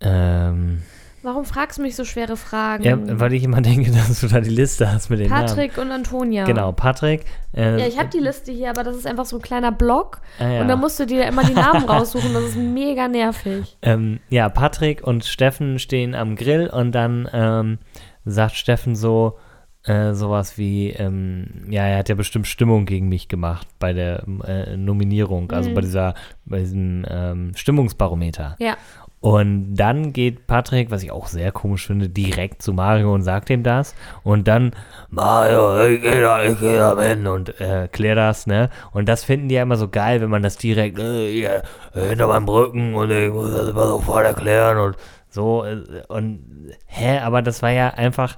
[0.00, 0.82] Ähm,
[1.22, 2.84] Warum fragst du mich so schwere Fragen?
[2.84, 5.46] ja, weil ich immer denke, dass du da die Liste hast mit den Namen.
[5.46, 6.44] Patrick und Antonia.
[6.44, 7.24] Genau, Patrick.
[7.52, 10.20] Äh, Ja, ich habe die Liste hier, aber das ist einfach so ein kleiner Block.
[10.38, 10.60] ah, ja.
[10.60, 12.32] Und da musst du dir immer die Namen raussuchen.
[12.32, 13.76] Das ist mega nervig.
[13.82, 17.78] Ähm, ja, Patrick und Steffen stehen am Grill und dann ähm,
[18.24, 19.38] sagt Steffen so
[19.84, 24.24] äh, sowas wie, ähm, ja, er hat ja bestimmt Stimmung gegen mich gemacht bei der
[24.44, 25.74] äh, Nominierung, also Mhm.
[25.74, 28.56] bei dieser, bei diesem ähm, Stimmungsbarometer.
[28.58, 28.76] Ja.
[29.20, 33.50] Und dann geht Patrick, was ich auch sehr komisch finde, direkt zu Mario und sagt
[33.50, 33.94] ihm das.
[34.22, 34.72] Und dann,
[35.10, 38.70] Mario, ich geh da, ich geh da hin und äh, klär das, ne?
[38.92, 41.60] Und das finden die ja immer so geil, wenn man das direkt äh,
[41.94, 44.96] hinter meinem Rücken und ich muss das immer sofort erklären und
[45.30, 45.64] so.
[45.64, 48.36] Äh, und, hä, aber das war ja einfach,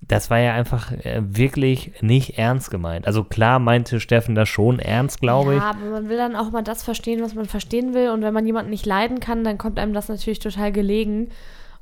[0.00, 3.06] das war ja einfach äh, wirklich nicht ernst gemeint.
[3.06, 5.60] Also klar meinte Steffen das schon ernst, glaube ich.
[5.60, 8.10] Ja, aber man will dann auch mal das verstehen, was man verstehen will.
[8.10, 11.28] Und wenn man jemanden nicht leiden kann, dann kommt einem das natürlich total gelegen.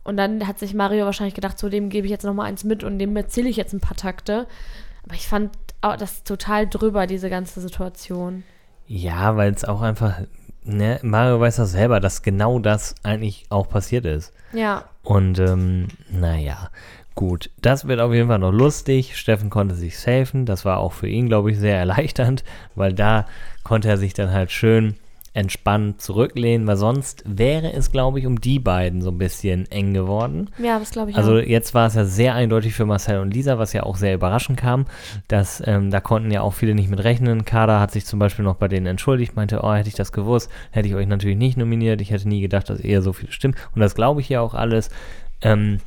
[0.03, 2.65] Und dann hat sich Mario wahrscheinlich gedacht, so dem gebe ich jetzt noch mal eins
[2.65, 4.47] mit und dem erzähle ich jetzt ein paar Takte.
[5.05, 5.51] Aber ich fand
[5.81, 8.45] auch das total drüber, diese ganze Situation.
[8.87, 10.21] Ja, weil es auch einfach,
[10.63, 14.33] ne, Mario weiß das selber, dass genau das eigentlich auch passiert ist.
[14.53, 16.71] Ja, Und ähm, naja,
[17.17, 17.51] gut.
[17.61, 19.17] Das wird auf jeden Fall noch lustig.
[19.17, 20.47] Steffen konnte sich safen.
[20.47, 22.45] Das war auch für ihn, glaube ich, sehr erleichternd,
[22.77, 23.27] weil da
[23.65, 24.95] konnte er sich dann halt schön
[25.33, 29.93] entspannt zurücklehnen, weil sonst wäre es, glaube ich, um die beiden so ein bisschen eng
[29.93, 30.49] geworden.
[30.57, 31.43] ja, das glaube ich Also auch.
[31.43, 34.59] jetzt war es ja sehr eindeutig für Marcel und Lisa, was ja auch sehr überraschend
[34.59, 34.87] kam,
[35.29, 37.45] dass ähm, da konnten ja auch viele nicht mit rechnen.
[37.45, 40.51] Kader hat sich zum Beispiel noch bei denen entschuldigt, meinte, oh, hätte ich das gewusst,
[40.71, 42.01] hätte ich euch natürlich nicht nominiert.
[42.01, 43.57] Ich hätte nie gedacht, dass ihr so viele Stimmen.
[43.75, 44.89] Und das glaube ich ja auch alles.
[45.43, 45.81] Ähm,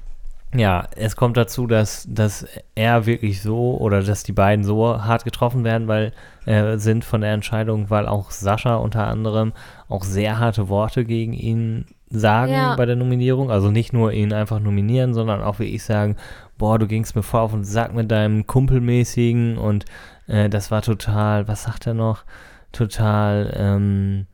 [0.55, 5.23] ja, es kommt dazu, dass, dass er wirklich so oder dass die beiden so hart
[5.23, 6.11] getroffen werden, weil
[6.45, 9.53] äh, sind von der Entscheidung, weil auch Sascha unter anderem
[9.87, 12.75] auch sehr harte Worte gegen ihn sagen Ja.
[12.75, 13.51] bei der Nominierung.
[13.51, 16.15] Also nicht nur ihn einfach nominieren, sondern auch wie ich sagen,
[16.57, 19.85] boah, du gingst mir vor auf den Sack mit deinem Kumpelmäßigen und
[20.27, 22.23] äh, das war total, was sagt er noch?
[22.71, 24.25] Total, ähm,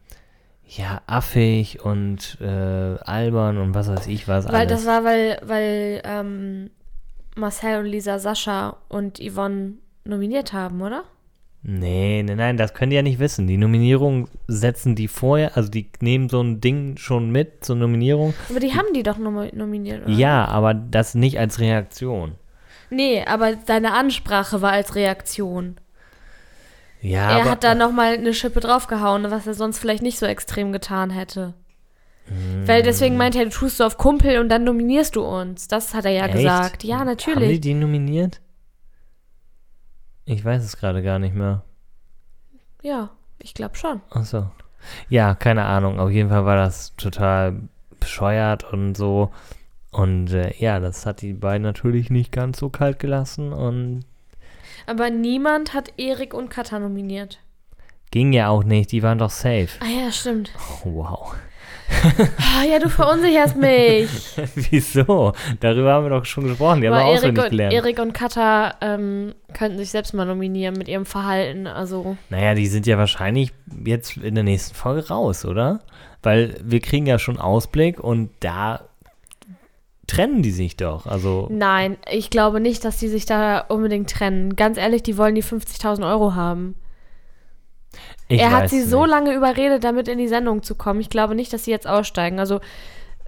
[0.67, 4.71] ja, affig und äh, albern und was weiß ich was Weil alles.
[4.71, 6.69] das war, weil, weil ähm,
[7.35, 9.73] Marcel und Lisa Sascha und Yvonne
[10.05, 11.03] nominiert haben, oder?
[11.67, 13.47] Nee, nee, nein, das können die ja nicht wissen.
[13.47, 18.35] Die Nominierung setzen die vorher, also die nehmen so ein Ding schon mit, eine Nominierung.
[18.49, 20.13] Aber die haben die doch nom nominiert, oder?
[20.13, 22.35] Ja, aber das nicht als Reaktion.
[22.91, 25.77] Nee, aber seine Ansprache war als Reaktion.
[27.05, 30.25] Ja, er aber, hat da nochmal eine Schippe draufgehauen, was er sonst vielleicht nicht so
[30.25, 31.53] extrem getan hätte.
[32.25, 32.67] Hm.
[32.67, 35.67] Weil deswegen meinte er, du tust so auf Kumpel und dann nominierst du uns.
[35.67, 36.37] Das hat er ja Echt?
[36.37, 36.83] gesagt.
[36.83, 37.61] Ja, Haben die natürlich.
[37.61, 38.41] die nominiert?
[40.25, 41.63] Ich weiß es gerade gar nicht mehr.
[42.81, 44.01] Ja, ich glaube schon.
[44.09, 44.49] Achso.
[45.07, 45.99] Ja, keine Ahnung.
[45.99, 47.61] Auf jeden Fall war das total
[47.99, 49.31] bescheuert und so.
[49.91, 54.05] Und äh, ja, das hat die beiden natürlich nicht ganz so kalt gelassen und
[54.85, 57.39] Aber niemand hat Erik und Katha nominiert.
[58.11, 58.91] ging ja auch nicht.
[58.91, 59.69] Die waren doch safe.
[59.79, 60.51] Ah ja, stimmt.
[60.83, 61.35] Oh, wow.
[62.37, 64.09] Ah, ja, du verunsicherst mich.
[64.55, 65.33] Wieso?
[65.59, 66.81] Darüber haben wir doch schon gesprochen.
[66.81, 67.73] Die haben wir Aber Erik auswendig und, gelernt.
[67.73, 71.67] Erik und Katha ähm, könnten sich selbst mal nominieren mit ihrem Verhalten.
[71.67, 73.51] Also, Naja, die sind ja wahrscheinlich
[73.85, 75.81] jetzt in der nächsten Folge raus, oder?
[76.23, 78.89] weil wir kriegen ja schon Ausblick und da
[80.07, 81.05] trennen die sich doch.
[81.05, 84.55] Also Nein, ich glaube nicht, dass die sich da unbedingt trennen.
[84.55, 86.75] Ganz ehrlich, die wollen die 50.000 Euro haben.
[88.27, 89.09] ich er hat sie so nicht.
[89.09, 90.99] lange überredet, damit in die Sendung zu kommen.
[90.99, 92.39] Ich glaube nicht, dass sie jetzt aussteigen.
[92.39, 92.59] Also,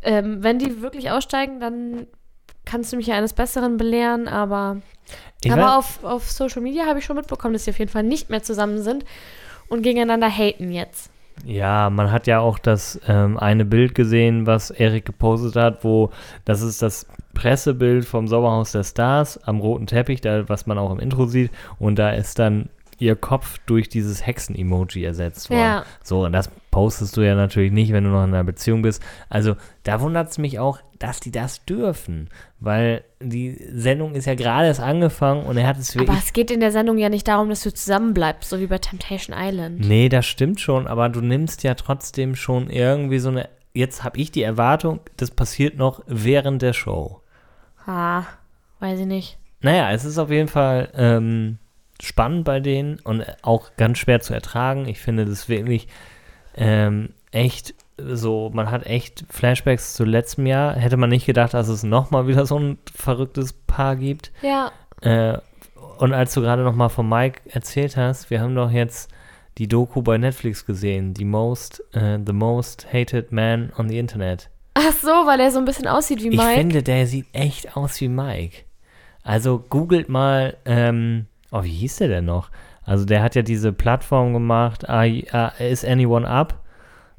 [0.03, 2.07] ähm, wenn die wirklich aussteigen, dann
[2.65, 4.81] kannst du mich ja eines Besseren belehren, aber,
[5.43, 8.03] Ich aber auf, auf Social Media habe ich schon mitbekommen, dass sie auf jeden Fall
[8.03, 9.05] nicht mehr zusammen sind
[9.69, 11.09] und gegeneinander haten jetzt.
[11.45, 16.11] Ja, man hat ja auch das ähm, eine Bild gesehen, was Erik gepostet hat, wo
[16.45, 20.91] das ist das Pressebild vom Sommerhaus der Stars am roten Teppich, da, was man auch
[20.91, 25.59] im Intro sieht, und da ist dann ihr Kopf durch dieses Hexen-Emoji ersetzt worden.
[25.59, 25.85] Ja.
[26.03, 29.01] So, und das postest du ja natürlich nicht, wenn du noch in einer Beziehung bist.
[29.29, 32.29] Also da wundert es mich auch, dass die das dürfen,
[32.59, 36.33] weil die Sendung ist ja gerade erst angefangen und er hat es Aber wirklich es
[36.33, 39.79] geht in der Sendung ja nicht darum, dass du zusammenbleibst, so wie bei Temptation Island.
[39.79, 43.49] Nee, das stimmt schon, aber du nimmst ja trotzdem schon irgendwie so eine.
[43.73, 47.21] Jetzt habe ich die Erwartung, das passiert noch während der Show.
[47.85, 48.23] Ah,
[48.79, 49.37] weiß ich nicht.
[49.61, 51.59] Naja, es ist auf jeden Fall ähm,
[52.01, 54.87] spannend bei denen und auch ganz schwer zu ertragen.
[54.87, 55.87] Ich finde das wirklich
[56.55, 60.75] ähm, echt so, man hat echt Flashbacks zu letztem Jahr.
[60.75, 64.31] Hätte man nicht gedacht, dass es nochmal wieder so ein verrücktes Paar gibt.
[64.41, 65.37] Ja, Äh,
[65.99, 69.09] und als du gerade noch mal von Mike erzählt hast, wir haben doch jetzt
[69.57, 74.49] die Doku bei Netflix gesehen, die most, äh, the most hated man on the Internet.
[74.75, 76.53] ach so, weil er so ein bisschen aussieht wie Ich Mike.
[76.59, 78.57] finde, der sieht echt aus wie Mike.
[79.23, 82.49] Also googelt mal, ähm, oh, wie hieß der denn noch?
[82.83, 86.55] Also der hat ja diese Plattform gemacht, you- uh, Is Anyone Up?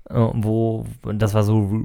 [0.08, 1.84] Äh, Wo, das war so Re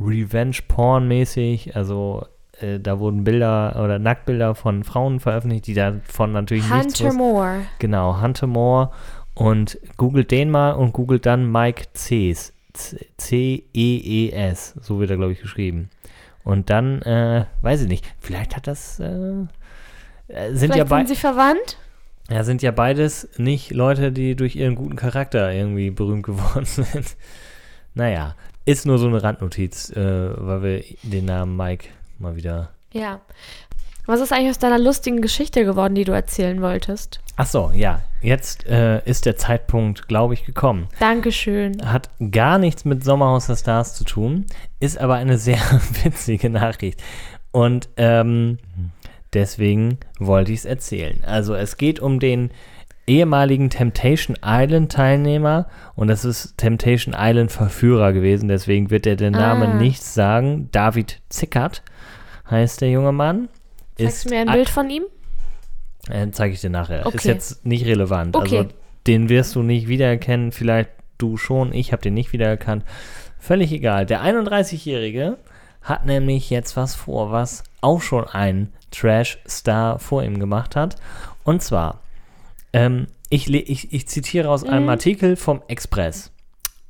[0.00, 2.24] Re Revenge-Porn-mäßig, also
[2.60, 7.12] äh, da wurden Bilder oder Nacktbilder von Frauen veröffentlicht, die davon natürlich nichts Hunter.
[7.14, 7.60] Moore.
[7.78, 8.90] Genau, Hunter Moore.
[9.34, 12.52] Und googelt den mal und googelt dann Mike Cs.
[12.72, 14.74] C- C-E-E-S.
[14.82, 15.88] So wird er, glaube ich, geschrieben.
[16.44, 19.34] Und dann, äh, weiß ich nicht, vielleicht hat das, äh,
[20.32, 21.76] äh, sind ja, Vielleicht bei, sind sie verwandt.
[22.30, 27.16] ja, sind ja beides nicht Leute, die durch ihren guten Charakter irgendwie berühmt geworden sind.
[27.94, 29.96] naja, ist nur so eine Randnotiz, äh,
[30.36, 31.88] weil wir den Namen Mike
[32.18, 33.20] mal wieder Ja.
[34.06, 37.20] Was ist eigentlich aus deiner lustigen Geschichte geworden, die du erzählen wolltest?
[37.36, 38.00] Ach so, ja.
[38.20, 40.88] Jetzt äh, ist der Zeitpunkt, glaube ich, gekommen.
[40.98, 41.80] Dankeschön.
[41.86, 44.46] Hat gar nichts mit Sommerhaus der Stars zu tun,
[44.80, 45.58] ist aber eine sehr
[46.02, 47.00] witzige Nachricht.
[47.52, 48.58] Und ähm,
[49.34, 51.22] deswegen wollte ich es erzählen.
[51.24, 52.50] Also es geht um den
[53.06, 55.66] ehemaligen Temptation Island Teilnehmer
[55.96, 59.74] und das ist Temptation Island Verführer gewesen, deswegen wird er den Namen Ah.
[59.74, 60.68] nicht sagen.
[60.72, 61.82] David Zickert
[62.50, 63.48] heißt der junge Mann.
[63.98, 65.04] Zeigst du mir ein Bild von ihm?
[66.08, 67.00] äh, zeige ich dir nachher.
[67.00, 67.28] Ist Okay.
[67.28, 68.34] jetzt nicht relevant.
[68.36, 68.58] Okay.
[68.58, 68.68] Also
[69.06, 72.84] den wirst du nicht wiedererkennen, vielleicht du schon, ich habe den nicht wiedererkannt.
[73.38, 74.06] Völlig egal.
[74.06, 75.36] Der 31-Jährige
[75.82, 80.96] hat nämlich jetzt was vor, was auch schon ein Trash-Star vor ihm gemacht hat.
[81.44, 82.00] Und zwar,
[82.72, 86.32] ähm, ich, ich, ich zitiere aus einem Artikel vom Express.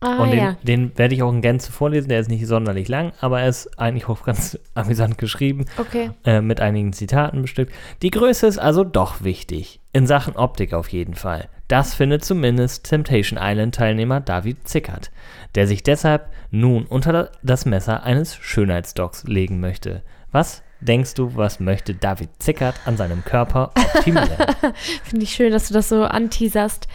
[0.03, 0.57] Ah, Und den, ja.
[0.63, 2.09] den werde ich auch in Gänze vorlesen.
[2.09, 6.11] Der ist nicht sonderlich lang, aber er ist eigentlich auch ganz amüsant geschrieben Okay.
[6.25, 7.75] äh, mit einigen Zitaten bestückt.
[8.01, 9.79] Die Größe ist also doch wichtig.
[9.93, 11.49] In Sachen Optik auf jeden Fall.
[11.69, 15.11] Das findet zumindest Temptation Island-Teilnehmer David Zickert,
[15.55, 20.03] der sich deshalb nun unter das Messer eines Schönheitsdocs legen möchte.
[20.33, 24.29] Was denkst du, was möchte David Zickert an seinem Körper optimieren?
[25.05, 26.89] Finde ich schön, dass du das so anteaserst.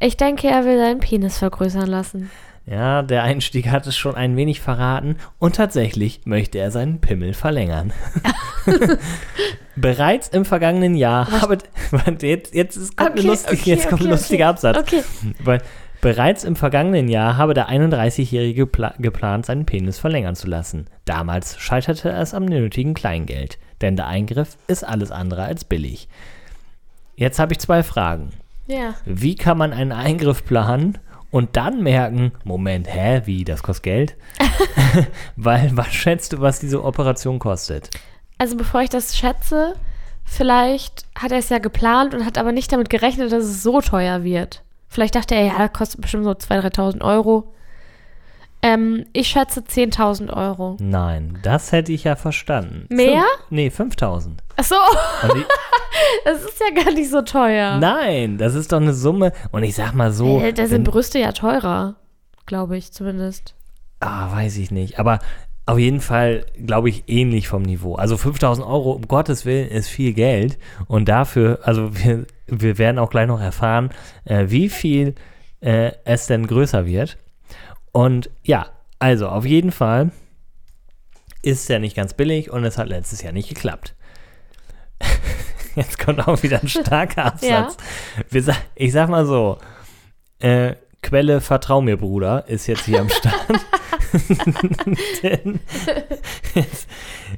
[0.00, 2.30] Ich denke, er will seinen Penis vergrößern lassen.
[2.66, 7.34] ja, der Einstieg hat es schon ein wenig verraten und tatsächlich möchte er seinen Pimmel
[7.34, 7.92] verlängern.
[9.76, 11.58] Bereits im vergangenen Jahr habe
[12.20, 14.48] jetzt, jetzt kommt, Okay, ein lustig, okay, jetzt kommt ein okay, lustiger.
[14.48, 14.76] Absatz.
[14.78, 15.02] Okay.
[15.42, 15.62] Weil
[16.02, 20.86] bereits im vergangenen Jahr habe der 31-Jährige gepla geplant, seinen Penis verlängern zu lassen.
[21.06, 26.08] Damals scheiterte es am nötigen Kleingeld, denn der Eingriff ist alles andere als billig.
[27.16, 28.32] Jetzt habe ich zwei Fragen.
[28.66, 28.94] Ja.
[29.06, 30.98] Wie kann man einen Eingriff planen
[31.30, 34.16] und dann merken, Moment, hä, wie, das kostet Geld?
[35.36, 37.90] Weil, was schätzt du, was diese Operation kostet?
[38.38, 39.74] Also bevor ich das schätze,
[40.24, 43.80] vielleicht hat er es ja geplant und hat aber nicht damit gerechnet, dass es so
[43.80, 44.62] teuer wird.
[44.92, 47.54] Vielleicht dachte er, ja, das kostet bestimmt so 2.000, 3.000 Euro.
[48.60, 50.76] Ähm, ich schätze 10.000 Euro.
[50.80, 52.94] Nein, das hätte ich ja verstanden.
[52.94, 53.22] Mehr?
[53.22, 54.42] Fünf, nee, 5000.
[54.54, 54.74] Ach so,
[55.34, 55.46] ich,
[56.26, 57.78] das ist ja gar nicht so teuer.
[57.78, 59.32] Nein, das ist doch eine Summe.
[59.50, 60.38] Und ich sag mal so.
[60.38, 61.96] Äh, da sind Brüste ja teurer,
[62.44, 63.54] glaube ich zumindest.
[64.00, 64.98] ah, weiß ich nicht.
[64.98, 65.20] Aber
[65.64, 67.94] auf jeden Fall, glaube ich, ähnlich vom Niveau.
[67.94, 70.58] Also 5000 Euro, um Gottes Willen, ist viel Geld.
[70.88, 73.90] Und dafür, also wir, wir werden auch gleich noch erfahren,
[74.24, 75.14] äh, wie viel
[75.60, 77.16] äh, es denn größer wird.
[77.92, 80.12] Und ja, Also, auf jeden Fall
[81.42, 83.96] ist ja nicht ganz billig und es hat letztes Jahr nicht geklappt.
[85.74, 87.76] Jetzt kommt auch wieder ein starker Absatz.
[88.16, 88.24] Ja.
[88.30, 89.58] Wir ich sag mal so,
[90.38, 93.46] äh, Quelle Vertrau mir, Bruder, ist jetzt hier am Start.
[95.22, 95.60] Denn
[96.54, 96.88] jetzt,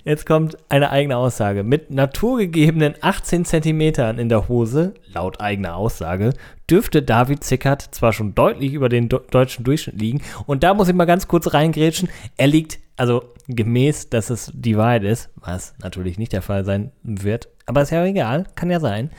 [0.04, 1.62] jetzt kommt eine eigene Aussage.
[1.62, 6.34] Mit naturgegebenen 18 Zentimetern in der Hose, laut eigener Aussage,
[6.70, 10.22] dürfte David Zickert zwar schon deutlich über den do deutschen Durchschnitt liegen.
[10.46, 12.08] Und da muss ich mal ganz kurz reingrätschen.
[12.36, 16.92] Er liegt, also gemäß, dass es die Wahrheit ist, was natürlich nicht der Fall sein
[17.02, 19.10] wird, aber ist ja egal, kann ja sein.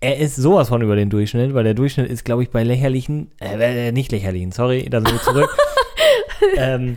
[0.00, 3.30] Er ist sowas von über den Durchschnitt, weil der Durchschnitt ist, glaube ich, bei lächerlichen,
[3.40, 5.56] äh, nicht lächerlichen, sorry, da sind wir zurück.
[6.56, 6.96] ähm,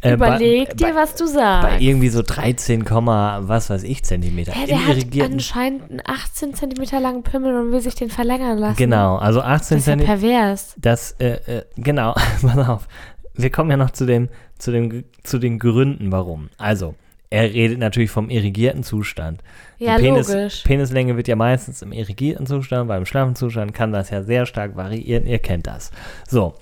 [0.00, 1.68] äh, Überleg bei, dir, bei, was du sagst.
[1.68, 4.52] bei irgendwie so 13, was weiß ich, Zentimeter.
[4.52, 8.76] Hä, der hat anscheinend einen 18 Zentimeter langen Pimmel und will sich den verlängern lassen.
[8.76, 10.18] Genau, also 18 Das ist ja Zentimeter.
[10.20, 10.74] pervers.
[10.78, 12.88] Das, äh, äh, genau, pass auf.
[13.34, 16.50] Wir kommen ja noch zu, dem, zu, dem, zu den Gründen, warum.
[16.56, 16.94] Also,
[17.34, 19.42] er redet natürlich vom irrigierten Zustand.
[19.80, 20.62] Die Ja, Penis, logisch.
[20.62, 24.76] Penislänge wird ja meistens im irrigierten Zustand, beim schlaffen Zustand kann das ja sehr stark
[24.76, 25.90] variieren, ihr kennt das.
[26.28, 26.54] So,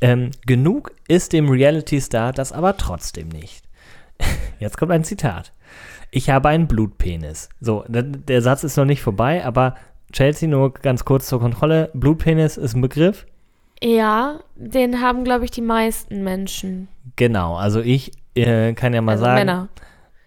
[0.00, 3.62] ähm, genug ist dem Reality-Star das aber trotzdem nicht.
[4.58, 5.52] Jetzt kommt ein Zitat.
[6.10, 7.48] Ich habe einen Blutpenis.
[7.60, 9.76] So, der, der Satz ist noch nicht vorbei, aber
[10.12, 11.88] Chelsea nur ganz kurz zur Kontrolle.
[11.94, 13.26] Blutpenis ist ein Begriff.
[13.80, 16.88] Ja, den haben, glaube ich, die meisten Menschen.
[17.14, 19.38] Genau, also ich äh, kann ja mal also sagen.
[19.38, 19.68] Männer.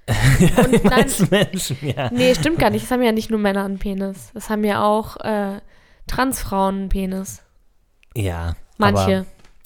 [0.07, 2.09] Und nein, Menschen, ja.
[2.11, 2.83] nee, stimmt gar nicht.
[2.83, 4.31] Es haben ja nicht nur Männer einen Penis.
[4.33, 5.59] Es haben ja auch äh,
[6.07, 7.41] Transfrauen einen Penis.
[8.15, 8.55] Ja.
[8.77, 9.19] Manche.
[9.19, 9.25] Aber,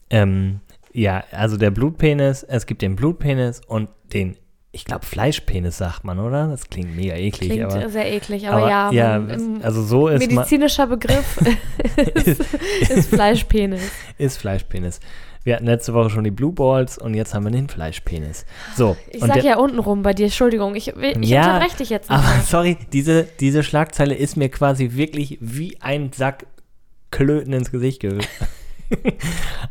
[0.09, 0.59] ähm,
[0.93, 4.37] ja, also der Blutpenis, es gibt den Blutpenis und den,
[4.71, 6.47] ich glaube, Fleischpenis sagt man, oder?
[6.47, 7.89] Das klingt mega eklig, Klingt aber.
[7.89, 11.37] sehr eklig, aber, ja, ja, man, also so ist, medizinischer Begriff
[12.15, 12.41] ist,
[12.89, 13.91] ist Fleischpenis.
[14.17, 14.99] ist Fleischpenis.
[15.47, 18.45] Wir hatten letzte Woche schon die Blue Balls und jetzt haben wir den Fleischpenis.
[18.75, 18.97] So.
[19.09, 22.41] Ich sag ja untenrum bei dir, Entschuldigung, ich, ich Ja, unterbreche dich jetzt Aber nochmal.
[22.45, 26.47] sorry, diese, diese Schlagzeile ist mir quasi wirklich wie ein Sack
[27.11, 28.27] Klöten ins Gesicht gehüllt.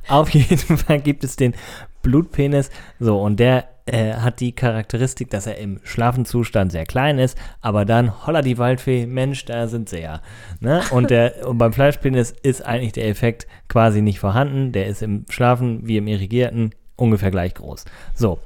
[0.09, 1.55] Auf jeden Fall gibt es den
[2.01, 2.71] Blutpenis.
[2.99, 7.85] So, und der äh, hat die Charakteristik, dass er im Schlafenzustand sehr klein ist, aber
[7.85, 10.21] dann, holla die Waldfee, Mensch, da sind sie ja.
[10.61, 10.83] Ne?
[10.91, 14.73] Und, der, und beim Fleischpenis ist eigentlich der Effekt quasi nicht vorhanden.
[14.73, 17.85] Der ist im Schlafen wie im Irrigierten ungefähr gleich groß.
[18.15, 18.39] So,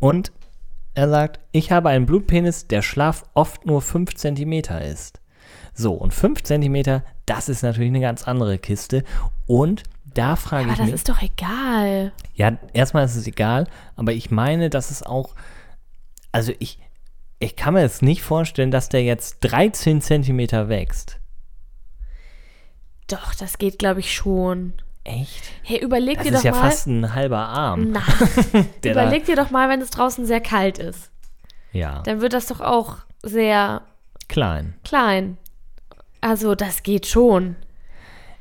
[0.00, 0.32] und
[0.94, 4.52] er sagt, ich habe einen Blutpenis, der Schlaf oft nur 5 cm
[4.90, 5.20] ist.
[5.74, 9.04] So, und 5 cm, das ist natürlich eine ganz andere Kiste.
[9.46, 9.84] Und
[10.18, 10.94] da frage Aber ich das mich.
[10.96, 12.12] ist doch egal.
[12.34, 15.34] Ja, erstmal ist es egal, aber ich meine, dass es auch.
[16.32, 16.78] Also ich,
[17.38, 21.18] ich kann mir jetzt nicht vorstellen, dass der jetzt 13 Zentimeter wächst.
[23.06, 24.74] Doch, das geht, glaube ich, schon.
[25.04, 25.42] Echt?
[25.62, 26.60] Hey, überleg Das dir ist doch ja mal.
[26.60, 27.92] fast ein halber Arm.
[27.92, 28.02] Na,
[28.84, 31.10] überleg dir doch mal, wenn es draußen sehr kalt ist.
[31.72, 33.82] ja, Dann wird das doch auch sehr
[34.28, 34.74] klein.
[34.84, 35.38] klein.
[36.20, 37.56] Also, das geht schon.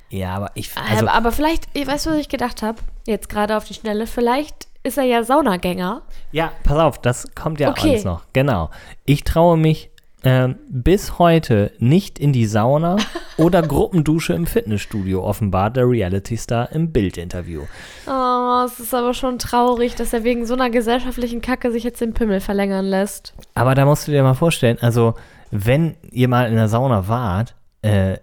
[0.10, 0.70] Ja, aber ich.
[0.78, 4.08] Also, aber, aber vielleicht, ich weiß, was ich gedacht habe, jetzt gerade auf die Schnelle,
[4.08, 6.02] vielleicht ist er ja Saunagänger.
[6.32, 7.90] Ja, pass auf, das kommt ja Okay.
[7.90, 8.24] alles noch.
[8.34, 8.70] Genau.
[9.06, 9.90] Ich traue mich
[10.24, 12.96] ähm, bis heute nicht in die Sauna
[13.38, 17.64] oder Gruppendusche im Fitnessstudio, offenbart der Reality-Star im Bildinterview.
[18.08, 22.02] Oh, es ist aber schon traurig, dass er wegen so einer gesellschaftlichen Kacke sich jetzt
[22.02, 23.34] den Pimmel verlängern lässt.
[23.56, 25.14] Aber da musst du dir mal vorstellen, also
[25.52, 27.56] wenn ihr mal in der Sauna wart,
[27.88, 28.20] äh,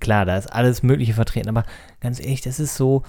[0.00, 1.64] klar, da ist alles Mögliche vertreten, aber
[2.00, 3.02] ganz ehrlich, das ist so,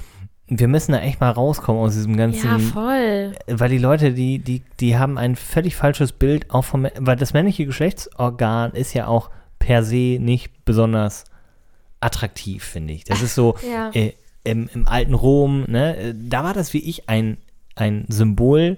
[0.47, 3.33] wir müssen da echt mal rauskommen aus diesem ganzen Ja, voll.
[3.47, 7.33] weil die Leute, die, die, die haben ein völlig falsches Bild auch vom, weil das
[7.33, 9.29] männliche Geschlechtsorgan ist ja auch
[9.59, 11.25] per se nicht besonders
[11.99, 13.03] attraktiv, finde ich.
[13.03, 13.89] Das ist so Ja.
[13.93, 17.37] äh, im, im alten Rom, ne, da war das wie ich ein,
[17.75, 18.77] ein Symbol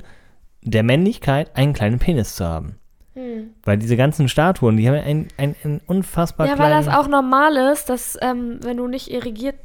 [0.64, 2.79] der Männlichkeit, einen kleinen Penis zu haben.
[3.20, 3.54] Hm.
[3.64, 7.08] Weil diese ganzen Statuen, die haben ja einen, einen, einen unfassbar Ja, weil das auch
[7.08, 9.56] normal ist, dass ähm, wenn du nicht irrigiert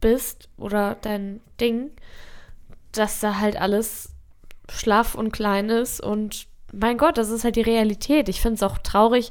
[0.00, 1.90] bist oder dein Ding,
[2.92, 4.10] dass da halt alles
[4.70, 8.28] schlaff und klein ist und mein Gott, das ist halt die Realität.
[8.28, 9.30] Ich finde es auch traurig,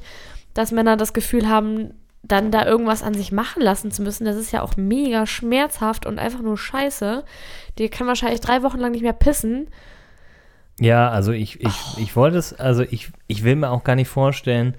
[0.54, 4.24] dass Männer das Gefühl haben, dann da irgendwas an sich machen lassen zu müssen.
[4.24, 7.24] Das ist ja auch mega schmerzhaft und einfach nur scheiße.
[7.78, 9.68] Die kann wahrscheinlich drei Wochen lang nicht mehr pissen.
[10.80, 12.00] Ja, also ich, ich, Oh.
[12.00, 14.74] ich wollte es, also ich, ich will mir auch gar nicht vorstellen,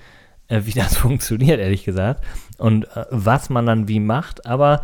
[0.47, 2.23] äh, wie das funktioniert, ehrlich gesagt.
[2.57, 4.83] Und äh, was man dann wie macht, aber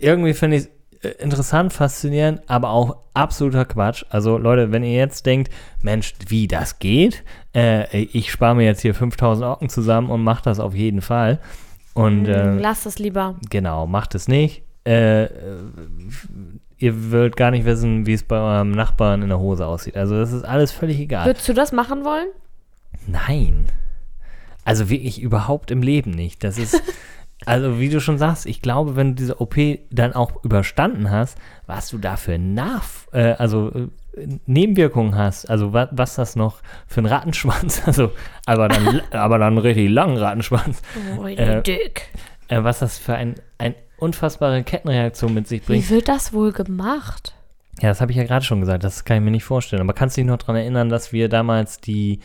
[0.00, 0.62] irgendwie finde ich
[1.00, 4.04] es äh, interessant, faszinierend, aber auch absoluter Quatsch.
[4.10, 5.52] Also Leute, wenn ihr jetzt denkt,
[5.82, 7.24] Mensch, wie das geht,
[7.54, 11.40] äh, ich spare mir jetzt hier 5000 Ocken zusammen und mache das auf jeden Fall.
[11.94, 13.36] Und Hm, äh, Lass das lieber.
[13.50, 14.62] genau, macht es nicht.
[14.86, 15.28] Äh, äh,
[16.78, 19.96] ihr wollt gar nicht wissen, wie es bei eurem Nachbarn in der Hose aussieht.
[19.96, 21.26] Also das ist alles völlig egal.
[21.26, 22.28] Würdest du das machen wollen?
[23.06, 23.66] Nein.
[24.64, 26.42] Also wirklich überhaupt im Leben nicht.
[26.44, 26.80] Das ist,
[27.46, 29.56] also wie du schon sagst, ich glaube, wenn du diese OP
[29.90, 33.88] dann auch überstanden hast, was du da für nach, äh, also äh,
[34.46, 38.10] Nebenwirkungen hast, also wa was das noch für ein Rattenschwanz, also
[38.46, 40.82] aber dann, aber dann einen richtig langen Rattenschwanz,
[41.18, 42.08] Oh, Äh, dick.
[42.48, 45.84] äh, was das für ein, ein unfassbare Kettenreaktion mit sich bringt.
[45.88, 47.34] Wie wird das wohl gemacht?
[47.80, 49.80] Ja, das habe ich ja gerade schon gesagt, das kann ich mir nicht vorstellen.
[49.82, 52.20] Aber kannst du dich noch daran erinnern, dass wir damals die,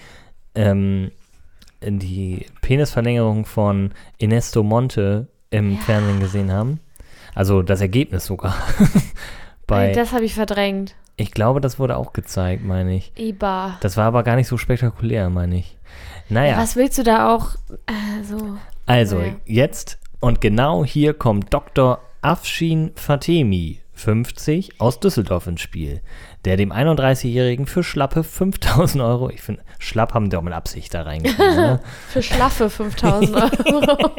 [0.56, 1.12] ähm,
[1.82, 5.78] die Penisverlängerung von Ernesto Monte im Ja.
[5.80, 6.80] Fernsehen gesehen haben?
[7.34, 8.56] Also das Ergebnis sogar.
[9.68, 10.96] Bei, das habe ich verdrängt.
[11.18, 13.12] ich glaube, das wurde auch gezeigt, meine ich.
[13.18, 13.78] Iba.
[13.82, 15.78] Das war aber gar nicht so spektakulär, meine ich.
[16.30, 17.56] Naja, Was willst du da auch
[17.88, 18.58] äh, so?
[18.86, 19.36] also naja.
[19.46, 22.00] jetzt und genau hier kommt Dr.
[22.22, 26.02] Afshin Fatemi, 50, aus Düsseldorf ins Spiel,
[26.46, 30.94] der dem 31-Jährigen für schlappe 5000 Euro, ich finde, schlapp haben die auch mit Absicht
[30.94, 31.80] da reingegangen, ne?
[32.10, 34.12] Für schlaffe 5000 Euro.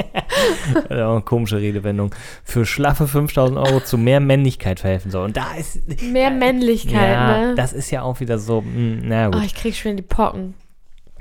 [0.89, 5.27] Eine komische Redewendung, für schlaffe 5000 Euro zu mehr Männlichkeit verhelfen soll.
[5.27, 7.55] Und da ist, Mehr Männlichkeit, ja, ne?
[7.55, 9.45] das ist ja auch wieder so, mh, na oh, gut.
[9.45, 10.55] ich krieg schon die Pocken.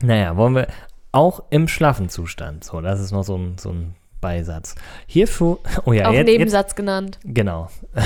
[0.02, 0.68] Naja, wollen wir
[1.12, 2.64] auch im schlaffen Zustand.
[2.64, 4.76] So, das ist noch so ein, so ein Beisatz.
[5.06, 7.20] Hierfür, oh ja, Auch jetzt, jetzt, Nebensatz genannt.
[7.24, 7.70] genau.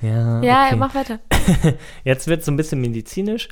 [0.00, 0.76] ja, Ja, okay.
[0.76, 1.18] mach weiter.
[2.04, 3.48] Jetzt wird es so ein bisschen medizinisch,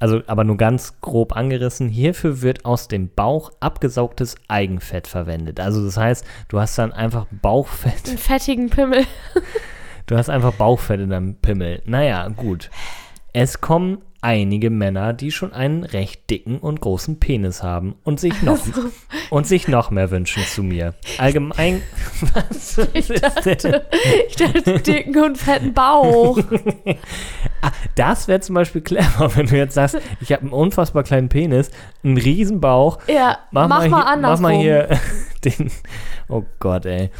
[0.00, 1.88] also aber nur ganz grob angerissen.
[1.88, 5.60] Hierfür wird aus dem Bauch abgesaugtes Eigenfett verwendet.
[5.60, 9.04] Also das heißt, du hast dann einfach Bauchfett, Einen fettigen Pimmel.
[10.06, 11.82] du hast einfach Bauchfett in deinem Pimmel.
[11.84, 12.70] Naja, gut.
[13.32, 18.40] Es kommen einige Männer, die schon einen recht dicken und großen Penis haben und sich
[18.42, 18.58] noch,
[19.30, 20.94] und sich noch mehr wünschen zu mir.
[21.18, 21.82] Allgemein,
[22.34, 23.84] was Ich ist dachte,
[24.28, 26.38] ich dachte, dicken und fetten Bauch.
[27.94, 31.70] Das wäre zum Beispiel clever, wenn du jetzt sagst, ich habe einen unfassbar kleinen Penis,
[32.02, 34.42] einen riesen Bauch, Ja, Mach, mach, mal, mal, hier, mach andersrum.
[34.42, 34.88] mal hier
[35.44, 35.70] den.
[36.28, 37.10] Oh Gott, ey.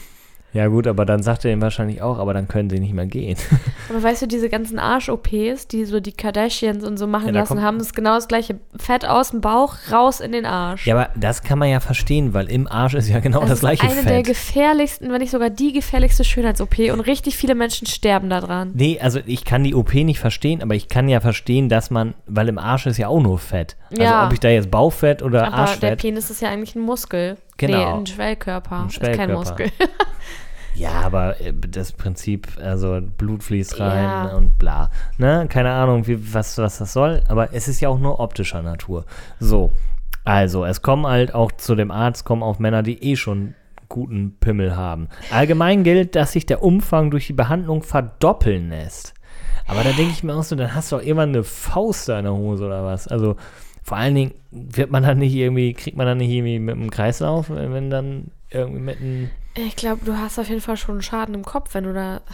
[0.55, 3.07] Ja, gut, aber dann sagt er ihm wahrscheinlich auch, aber dann können sie nicht mehr
[3.07, 3.39] gehen.
[3.89, 7.63] Aber weißt du, diese ganzen Arsch-OPs, die so die Kardashians und so machen Ja, lassen,
[7.63, 10.87] haben das genau das gleiche Fett aus dem Bauch raus in den Arsch.
[10.87, 13.61] Ja, aber das kann man ja verstehen, weil im Arsch ist ja genau das, das
[13.61, 14.27] gleiche ist eine der Fett.
[14.27, 18.71] gefährlichsten, wenn nicht sogar die gefährlichste Schönheits-OP und richtig viele Menschen sterben daran.
[18.75, 22.15] Nee, also ich kann die OP nicht verstehen, aber ich kann ja verstehen, dass man,
[22.27, 23.77] weil im Arsch ist ja auch nur Fett.
[23.91, 24.27] Also Ja.
[24.27, 26.01] ob ich da jetzt Bauchfett oder Aber der Arschfett.
[26.01, 27.37] Penis ist ja eigentlich ein Muskel.
[27.59, 27.79] Genau.
[27.79, 28.81] Nee, ein Schwellkörper.
[28.83, 29.33] Ein Ist kein Schwellkörper.
[29.35, 29.67] Muskel.
[30.75, 34.37] Ja, aber äh, das Prinzip, also Blut fließt rein Ja.
[34.37, 34.91] und bla.
[35.19, 35.47] Ne?
[35.49, 39.05] Keine Ahnung, wie, was, was das soll, aber es ist ja auch nur optischer Natur.
[39.41, 39.71] So,
[40.25, 43.55] also es kommen halt auch zu dem Arzt, kommen auch Männer, die eh schon
[43.89, 45.09] guten Pimmel haben.
[45.31, 49.13] Allgemein gilt, dass sich der Umfang durch die Behandlung verdoppeln lässt.
[49.67, 52.25] Aber da denke ich mir auch so, dann hast du auch irgendwann eine Faust in
[52.25, 53.07] der Hose oder was.
[53.07, 53.37] Also
[53.83, 56.91] vor allen Dingen wird man dann nicht irgendwie, kriegt man dann nicht irgendwie mit dem
[56.91, 61.03] Kreislauf, wenn wenn dann irgendwie mit einem Ich glaube, du hast auf jeden Fall schon
[61.03, 62.23] Schaden im Kopf, wenn du da.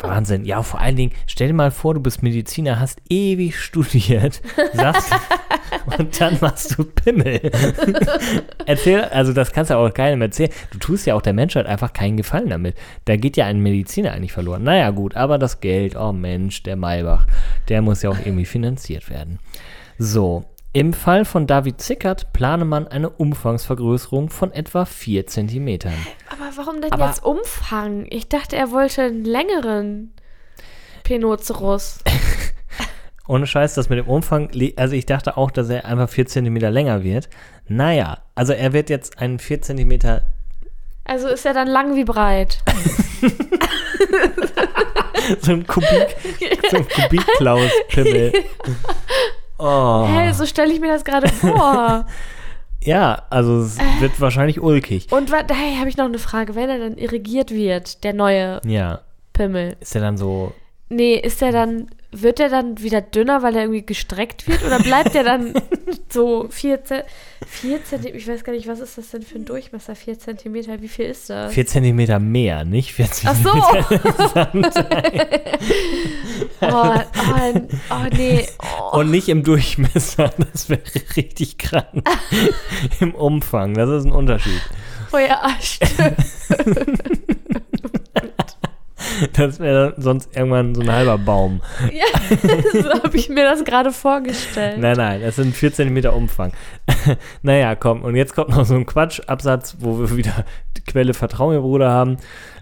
[0.00, 0.44] Wahnsinn.
[0.44, 5.12] Ja, vor allen Dingen, stell dir mal vor, du bist Mediziner, hast ewig studiert, sagst,
[5.98, 7.40] und dann machst du Pimmel.
[8.66, 10.50] Erzähl, also das kannst du auch keinem erzählen.
[10.72, 12.76] Du tust ja auch der Menschheit einfach keinen Gefallen damit.
[13.04, 14.64] Da geht ja ein Mediziner eigentlich verloren.
[14.64, 17.26] Naja, gut, aber das Geld, oh Mensch, der Maybach,
[17.68, 19.38] der muss ja auch irgendwie finanziert werden.
[19.98, 20.44] So.
[20.72, 25.94] Im Fall von David Zickert plane man eine Umfangsvergrößerung von etwa 4 Zentimetern.
[26.30, 28.06] Aber warum denn Aber- jetzt Umfang?
[28.10, 30.12] Ich dachte, er wollte einen längeren
[31.02, 32.00] Penocerus.
[33.28, 36.56] Ohne Scheiß, das mit dem Umfang, also ich dachte auch, dass er einfach 4 cm
[36.56, 37.28] länger wird.
[37.66, 40.20] Naja, also er wird jetzt einen 4 cm.
[41.04, 42.62] Also ist er dann lang wie breit.
[45.40, 46.16] so ein Kubik,
[46.70, 48.32] so ein Kubikklaus-Pimmel.
[49.58, 50.06] Oh.
[50.06, 52.06] Hä, so stelle ich mir das gerade vor.
[52.84, 55.10] Ja, also es wird wahrscheinlich ulkig.
[55.10, 56.54] Und daher habe ich noch eine Frage.
[56.54, 59.00] Wenn er dann irrigiert wird, der neue Ja,
[59.32, 59.76] Pimmel.
[59.80, 60.52] ist er dann so.
[60.88, 61.88] Nee, ist er dann,
[62.22, 64.64] wird er dann wieder dünner, weil er irgendwie gestreckt wird?
[64.64, 65.54] Oder bleibt er dann
[66.08, 68.14] so 4 Zentimeter?
[68.14, 69.94] Ich weiß gar nicht, was ist das denn für ein Durchmesser?
[69.94, 71.52] 4 Zentimeter, wie viel ist das?
[71.52, 73.42] 4 cm mehr, nicht 4 Ach cm.
[73.42, 73.50] so!
[76.60, 77.60] oh, oh,
[77.90, 78.46] oh, nee.
[78.62, 78.98] Oh.
[78.98, 80.82] Und nicht im Durchmesser, das wäre
[81.16, 82.08] richtig krank.
[83.00, 84.60] Im Umfang, das ist ein Unterschied.
[85.12, 86.16] Oh ja, stimmt.
[89.32, 91.60] Das wäre sonst irgendwann so ein halber Baum.
[91.92, 92.04] Ja,
[92.72, 94.78] so habe ich mir das gerade vorgestellt.
[94.78, 96.52] Nein, nein, das sind 4 cm Umfang.
[97.42, 100.44] naja, komm, und jetzt kommt noch so ein Quatschabsatz, wo wir wieder
[100.76, 102.16] die Quelle Vertrauen, ihr Bruder, haben.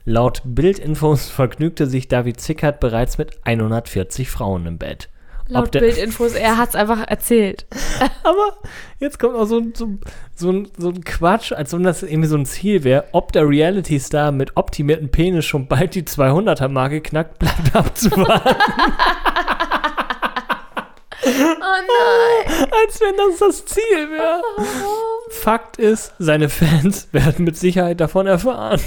[0.04, 5.08] Laut Bildinfos vergnügte sich David Zickert bereits mit 140 Frauen im Bett.
[5.46, 7.66] Laut Bildinfos, er hat es einfach erzählt.
[8.22, 8.56] Aber
[8.98, 9.90] jetzt kommt noch so, ein- so,
[10.34, 13.04] so, ein, so ein Quatsch, als wenn das irgendwie so ein Ziel wäre.
[13.12, 18.56] Ob der Reality-Star mit optimiertem Penis schon bald die 200er-Marke knackt, bleibt abzuwarten.
[21.26, 22.68] Oh nein.
[22.84, 24.42] als wenn das das Ziel wäre.
[25.30, 28.80] Fakt ist, seine Fans werden mit Sicherheit davon erfahren.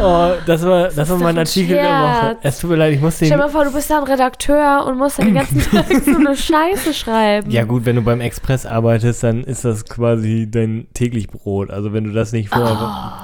[0.00, 2.20] Oh, das war, das, war doch mein ein Artikel der Woche.
[2.20, 2.38] Scherz.
[2.42, 3.38] Es tut mir leid, ich muss Stell den.
[3.38, 6.16] dir mal vor, du bist da ein Redakteur und musst dann den ganzen Tag so
[6.16, 7.50] eine Scheiße schreiben.
[7.50, 11.70] Ja gut, wenn du beim Express arbeitest, dann ist das quasi dein täglich Brot.
[11.70, 13.14] Also wenn du das nicht vorher...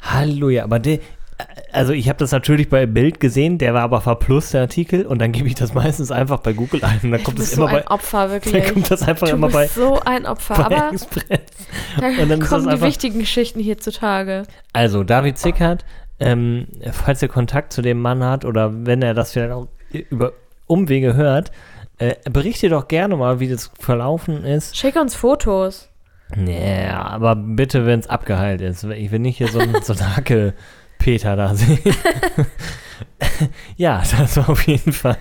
[0.00, 0.98] Halleluja, aber der...
[1.72, 5.18] Also ich habe das natürlich bei Bild gesehen, der war aber verplust, der Artikel, und
[5.20, 7.70] dann gebe ich das meistens einfach bei Google ein und dann kommt das so immer
[7.78, 7.90] ein bei...
[7.90, 8.72] Opfer, Dann wirklich.
[8.72, 10.54] kommt das einfach Du immer bei, bist so ein Opfer.
[10.54, 11.40] bei Aber Express.
[11.98, 14.44] da und dann das kommen die einfach- wichtigen Geschichten hier zutage.
[14.72, 15.84] Also, David Zickert,
[16.20, 20.32] ähm, falls ihr Kontakt zu dem Mann hat oder wenn er das vielleicht auch über
[20.66, 21.50] Umwege hört,
[21.98, 24.76] äh, berichte doch gerne mal, wie das verlaufen ist.
[24.76, 25.88] Schick uns Fotos.
[26.36, 28.82] Nee, aber bitte, wenn es abgeheilt ist.
[28.84, 31.78] Ich will nicht hier so, ein- so einen Hacke-Peter da sehen.
[33.76, 35.16] ja, das war auf jeden Fall.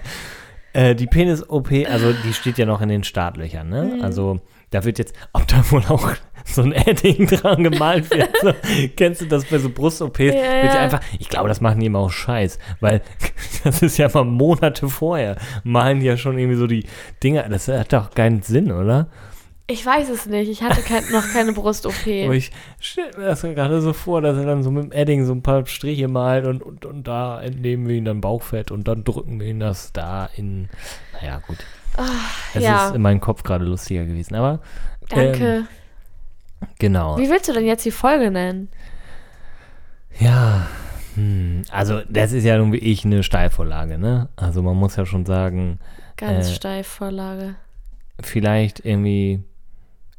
[0.74, 3.94] Äh, die Penis-OP, also die steht ja noch in den Startlöchern, ne?
[3.96, 4.02] Mhm.
[4.02, 6.10] Also da wird jetzt, ob da wohl auch
[6.46, 8.30] so ein Edding dran gemalt wird.
[8.42, 8.54] So,
[8.96, 10.20] kennst du das bei so Brust-OPs?
[10.20, 10.80] Ja, Wird ja ja.
[10.80, 13.02] einfach, ich glaube, das machen die immer auch Scheiß, weil
[13.64, 16.86] das ist ja mal Monate vorher, malen die ja schon irgendwie so die
[17.22, 17.48] Dinger.
[17.50, 19.10] Das hat doch keinen Sinn, oder?
[19.68, 20.49] Ich weiß es nicht.
[20.49, 22.05] Ich hatte kein, noch keine Brust-OP.
[22.05, 25.34] Ich stelle mir das gerade so vor, dass er dann so mit dem Edding so
[25.34, 29.03] ein paar Striche malt und, und, und da entnehmen wir ihn dann Bauchfett und dann
[29.03, 30.70] drücken wir ihn das da in.
[31.14, 31.57] Naja, gut.
[32.53, 32.88] Es ja.
[32.88, 34.59] ist in meinem Kopf gerade lustiger gewesen, aber
[35.09, 35.66] Danke.
[36.80, 37.18] genau.
[37.18, 38.70] Wie willst du denn jetzt die Folge nennen?
[40.20, 40.68] Ja,
[41.16, 44.30] hm, also das ist ja nun wie ich eine Steilvorlage, ne?
[44.36, 45.80] Also man muss ja schon sagen,
[46.18, 47.55] Ganz Äh, steif Vorlage.
[48.22, 49.43] vielleicht irgendwie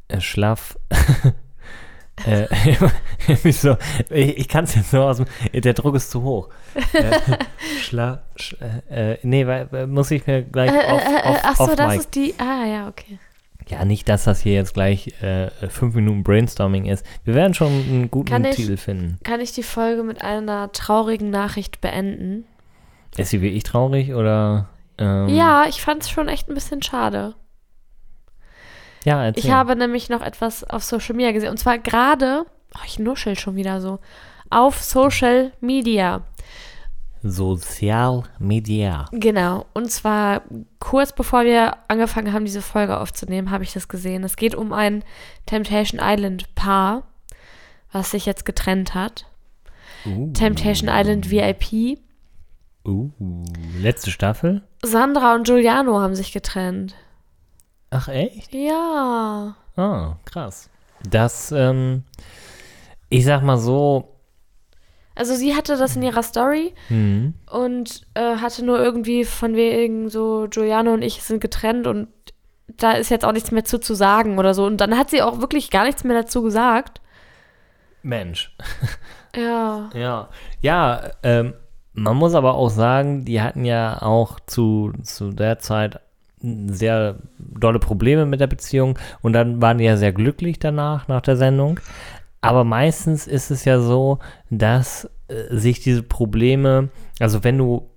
[0.07, 0.77] äh, schlaff.
[2.25, 2.47] äh,
[3.51, 3.77] so,
[4.09, 6.49] ich, ich kann es jetzt nur aus dem, der Druck ist zu hoch.
[6.93, 7.11] Äh,
[7.81, 8.55] schlaff, sch,
[8.89, 11.55] äh, äh, nee, weil, weil muss ich mir gleich Äh, auf, äh, äh, auf, ach
[11.57, 12.33] so, auf das Mic- ist die.
[12.37, 13.19] Ah, ja, okay.
[13.67, 17.03] Ja, nicht, dass das hier jetzt gleich äh, fünf Minuten Brainstorming ist.
[17.23, 19.17] Wir werden schon einen guten Kann ich- Titel finden.
[19.23, 22.45] Kann ich die Folge mit einer traurigen Nachricht beenden?
[23.17, 24.69] Ist sie wie ich traurig oder?
[24.99, 27.33] Ähm, Ja, ich fand es schon echt ein bisschen schade.
[29.05, 29.45] Ja, erzähl.
[29.45, 31.51] Ich habe nämlich noch etwas auf Social Media gesehen.
[31.51, 32.45] Und zwar gerade,
[32.75, 33.99] oh, ich nuschel schon wieder so,
[34.49, 36.23] auf Social Media.
[37.21, 39.05] Sozial Media.
[39.11, 39.65] Genau.
[39.73, 40.43] Und zwar
[40.79, 44.23] kurz bevor wir angefangen haben, diese Folge aufzunehmen, habe ich das gesehen.
[44.23, 45.03] Es geht um ein
[45.45, 47.03] Temptation Island Paar,
[47.91, 49.25] was sich jetzt getrennt hat.
[50.05, 51.99] Uh, Temptation Island VIP.
[52.85, 53.09] uh,
[53.79, 54.61] letzte Staffel?
[54.83, 56.95] Sandra und Giuliano haben sich getrennt.
[57.95, 58.53] Ach echt?
[58.53, 59.55] Ja.
[59.77, 60.69] Ah, krass.
[61.09, 62.03] Das, ähm,
[63.09, 64.15] ich sag mal so,
[65.15, 70.09] Also sie hatte das in ihrer Story hm, und äh, hatte nur irgendwie von wegen
[70.09, 72.07] so, Giuliano und ich sind getrennt und
[72.67, 74.65] da ist jetzt auch nichts mehr zu, zu sagen oder so.
[74.65, 77.01] Und dann hat sie auch wirklich gar nichts mehr dazu gesagt.
[78.03, 78.55] Mensch.
[79.37, 79.89] Ja.
[79.93, 80.29] Ja,
[80.61, 81.55] ja, ähm,
[81.91, 85.99] man muss aber auch sagen, die hatten ja auch zu, zu der Zeit
[86.71, 91.21] sehr dolle Probleme mit der Beziehung und dann waren die ja sehr glücklich danach, nach
[91.21, 91.79] der Sendung.
[92.41, 94.19] Aber meistens ist es ja so,
[94.49, 96.89] dass äh, sich diese Probleme,
[97.19, 97.89] also wenn du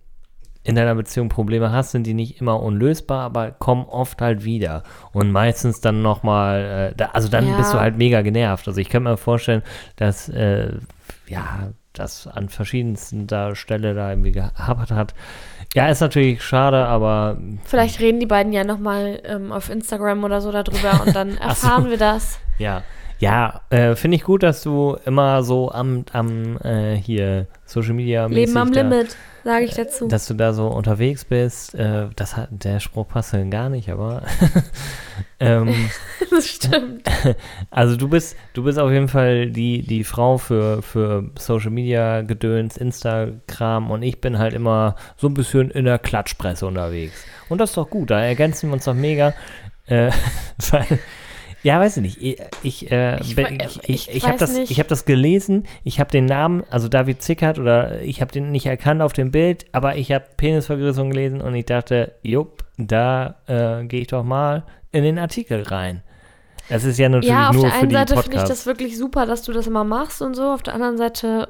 [0.64, 4.82] in deiner Beziehung Probleme hast, sind die nicht immer unlösbar, aber kommen oft halt wieder.
[5.12, 7.56] Und meistens dann nochmal, äh, da, also dann Ja.
[7.56, 8.68] bist du halt mega genervt.
[8.68, 9.62] Also ich kann mir vorstellen,
[9.96, 10.72] dass, äh,
[11.26, 15.14] ja, das an verschiedensten da Stelle da irgendwie gehabert hat.
[15.74, 20.40] Ja, ist natürlich schade, aber Vielleicht reden die beiden ja nochmal ähm, auf Instagram oder
[20.40, 21.66] so darüber und dann Ach so.
[21.66, 22.38] erfahren wir das.
[22.58, 22.82] ja.
[23.18, 28.26] Ja, äh, finde ich gut, dass du immer so am, am äh, hier Social Media
[28.26, 30.06] Leben am da, Limit, sage ich dazu.
[30.06, 31.74] dass du da so unterwegs bist.
[31.74, 34.22] Äh, das hat, der Spruch passt ja gar nicht, aber
[35.40, 35.90] ähm,
[36.30, 37.08] Das stimmt.
[37.70, 42.22] also du bist, du bist auf jeden Fall die, die Frau für, für Social Media
[42.22, 47.24] Gedöns, Instagram und ich bin halt immer so ein bisschen in der Klatschpresse unterwegs.
[47.48, 49.34] Und das ist doch gut, da ergänzen wir uns doch mega.
[49.86, 50.10] Äh,
[50.70, 50.98] weil
[51.62, 52.22] Ja, weiß ich nicht.
[52.22, 56.10] Ich, ich, äh, Ich ich, ich ich, habe das, ich hab das gelesen, ich habe
[56.10, 59.96] den Namen, also David Zickert, oder ich habe den nicht erkannt auf dem Bild, aber
[59.96, 65.02] ich habe Penisvergrößerung gelesen und ich dachte, jupp, da äh, gehe ich doch mal in
[65.02, 66.02] den Artikel rein.
[66.68, 68.98] Das ist ja natürlich Ja, auf nur der für einen Seite finde ich das wirklich
[68.98, 70.52] super, dass du das immer machst und so.
[70.52, 71.48] Auf der anderen Seite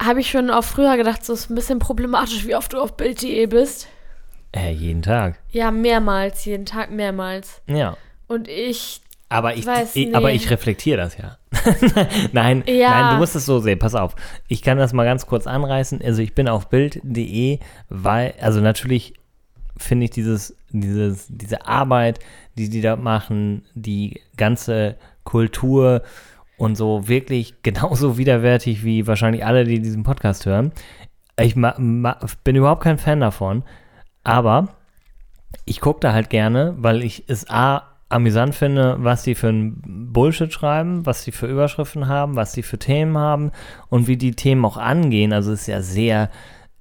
[0.00, 2.96] habe ich schon auch früher gedacht, so ist ein bisschen problematisch, wie oft du auf
[2.96, 3.88] Bild.de bist.
[4.54, 5.38] äh, jeden Tag.
[5.50, 7.62] Ja, mehrmals, jeden Tag mehrmals.
[7.66, 7.96] Ja.
[8.32, 11.36] Und ich, Aber ich, Weiß ich, aber ich reflektiere das ja.
[12.32, 12.90] nein, Ja.
[12.90, 13.78] nein, du musst es so sehen.
[13.78, 14.14] Pass auf.
[14.48, 16.00] Ich kann das mal ganz kurz anreißen.
[16.02, 17.58] Also ich bin auf Bild.de,
[17.88, 19.14] weil, also natürlich
[19.76, 22.18] finde ich dieses, dieses, diese Arbeit,
[22.56, 26.02] die die da machen, die ganze Kultur
[26.58, 30.72] und so wirklich genauso widerwärtig wie wahrscheinlich alle, die diesen Podcast hören.
[31.40, 33.64] Ich bin überhaupt kein Fan davon,
[34.22, 34.68] aber
[35.64, 40.10] ich gucke da halt gerne, weil ich es A amüsant finde, was die für ein
[40.12, 43.52] Bullshit schreiben, was die für Überschriften haben, was die für Themen haben
[43.88, 45.32] und wie die Themen auch angehen.
[45.32, 46.30] Also ist ja sehr,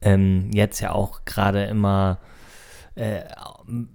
[0.01, 2.19] ähm, jetzt ja auch gerade immer
[2.95, 3.21] äh,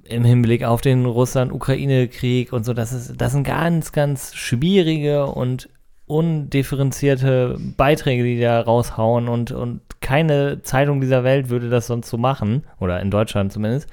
[0.05, 5.69] im Hinblick auf den Russland-Ukraine-Krieg und so, das, ist, das sind ganz, ganz schwierige und
[6.07, 12.17] undifferenzierte Beiträge, die da raushauen und, und keine Zeitung dieser Welt würde das sonst so
[12.17, 13.89] machen, oder in Deutschland zumindest.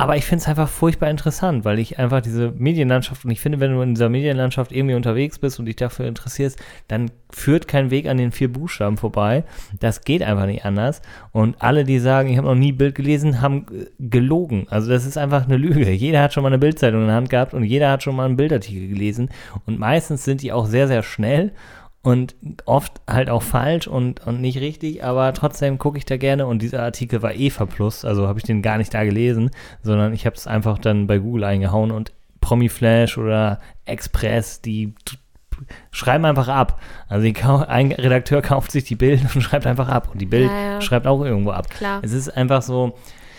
[0.00, 3.58] Aber ich finde es einfach furchtbar interessant, weil ich einfach diese Medienlandschaft, und ich finde,
[3.58, 7.90] wenn du in dieser Medienlandschaft irgendwie unterwegs bist und dich dafür interessierst, dann führt kein
[7.90, 9.42] Weg an den vier Buchstaben vorbei.
[9.80, 11.02] Das geht einfach nicht anders.
[11.32, 14.68] Und alle, die sagen, ich habe noch nie Bild gelesen, haben äh, gelogen.
[14.70, 15.90] Also das ist einfach eine Lüge.
[15.90, 18.26] Jeder hat schon mal eine Bildzeitung in der Hand gehabt und jeder hat schon mal
[18.26, 19.30] einen Bildartikel gelesen.
[19.66, 21.50] Und meistens sind die auch sehr, sehr schnell
[22.02, 26.46] und oft halt auch falsch und, und nicht richtig, aber trotzdem gucke ich da gerne
[26.46, 29.50] und dieser Artikel war eh verplust, also habe ich den gar nicht da gelesen,
[29.82, 34.94] sondern ich habe es einfach dann bei Google eingehauen und Promiflash oder Express, die
[35.90, 36.80] schreiben einfach ab.
[37.08, 37.26] Also
[37.66, 40.80] ein Redakteur kauft sich die Bild und schreibt einfach ab und die Bild Ja, ja.
[40.80, 41.68] schreibt auch irgendwo ab.
[41.68, 42.00] klar.
[42.02, 42.94] Es ist einfach so,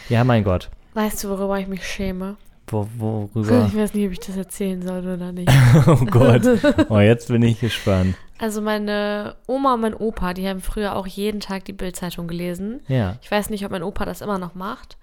[0.10, 2.36] ja mein Gott, Weißt du, worüber ich mich schäme?
[2.72, 3.66] Wo, worüber?
[3.68, 5.52] Ich weiß nicht, ob ich das erzählen soll oder nicht.
[5.88, 6.42] oh Gott,
[6.90, 8.16] oh jetzt bin ich gespannt.
[8.38, 12.82] Also meine Oma und mein Opa, die haben früher auch jeden Tag die Bildzeitung gelesen.
[12.88, 13.18] Ja.
[13.22, 14.98] Ich weiß nicht, ob mein Opa das immer noch macht.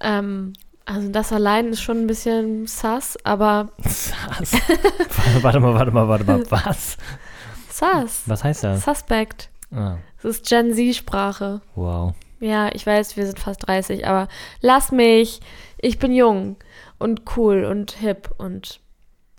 [0.00, 0.52] Ähm,
[0.86, 4.12] also das allein ist schon ein bisschen sass, aber Was?
[5.42, 6.96] warte mal, warte mal, warte mal, was?
[7.70, 8.22] sass.
[8.26, 8.84] Was heißt das?
[8.84, 9.48] Suspect.
[9.74, 11.60] Ah, Das ist Gen Z-Sprache.
[11.74, 12.14] wow.
[12.40, 14.28] Ja, ich weiß, wir sind fast 30, aber
[14.60, 15.40] lass mich.
[15.78, 16.56] Ich bin jung
[16.98, 18.80] und cool und hip und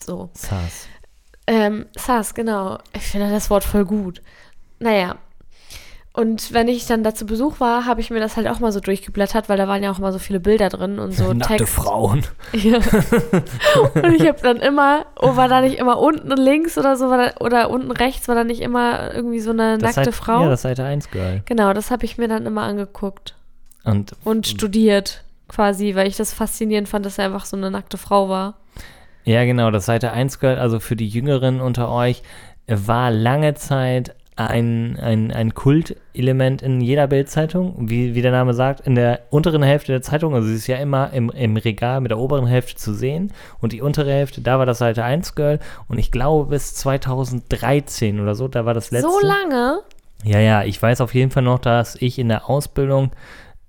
[0.04, 0.30] so.
[0.34, 0.88] Sass.
[1.48, 2.80] Ähm, Sass, genau.
[2.94, 4.22] Ich finde das Wort voll gut.
[4.80, 5.16] Naja.
[6.14, 8.72] Und wenn ich dann da zu Besuch war, habe ich mir das halt auch mal
[8.72, 11.58] so durchgeblättert, weil da waren ja auch immer so viele Bilder drin und so Nackte
[11.58, 11.74] Text.
[11.74, 12.24] Frauen.
[12.54, 12.78] Ja.
[14.02, 17.18] und ich habe dann immer, oh, war da nicht immer unten links oder so, war
[17.18, 20.44] da, oder unten rechts, war da nicht immer irgendwie so eine Das nackte Seite- Frau?
[20.44, 21.42] Ja, das Seite 1 Girl.
[21.44, 23.36] genau, das habe ich mir dann immer angeguckt
[23.84, 27.98] Und und studiert quasi, weil ich das faszinierend fand, dass er einfach so eine nackte
[27.98, 28.56] Frau war.
[29.24, 32.24] ja, genau, das Seite 1 Girl, also für die Jüngeren unter euch,
[32.68, 38.82] war lange Zeit ein, ein, ein Kultelement in jeder Bildzeitung, wie, wie der Name sagt,
[38.82, 42.12] in der unteren Hälfte der Zeitung, also sie ist ja immer im, im Regal mit
[42.12, 43.32] der oberen Hälfte zu sehen
[43.62, 48.20] und die untere Hälfte, da war das Seite 1 Girl und ich glaube bis 2013
[48.20, 49.10] oder so, da war das letzte.
[49.10, 49.80] So lange?
[50.24, 53.12] Ja, ja, ich weiß auf jeden Fall noch, dass ich in der Ausbildung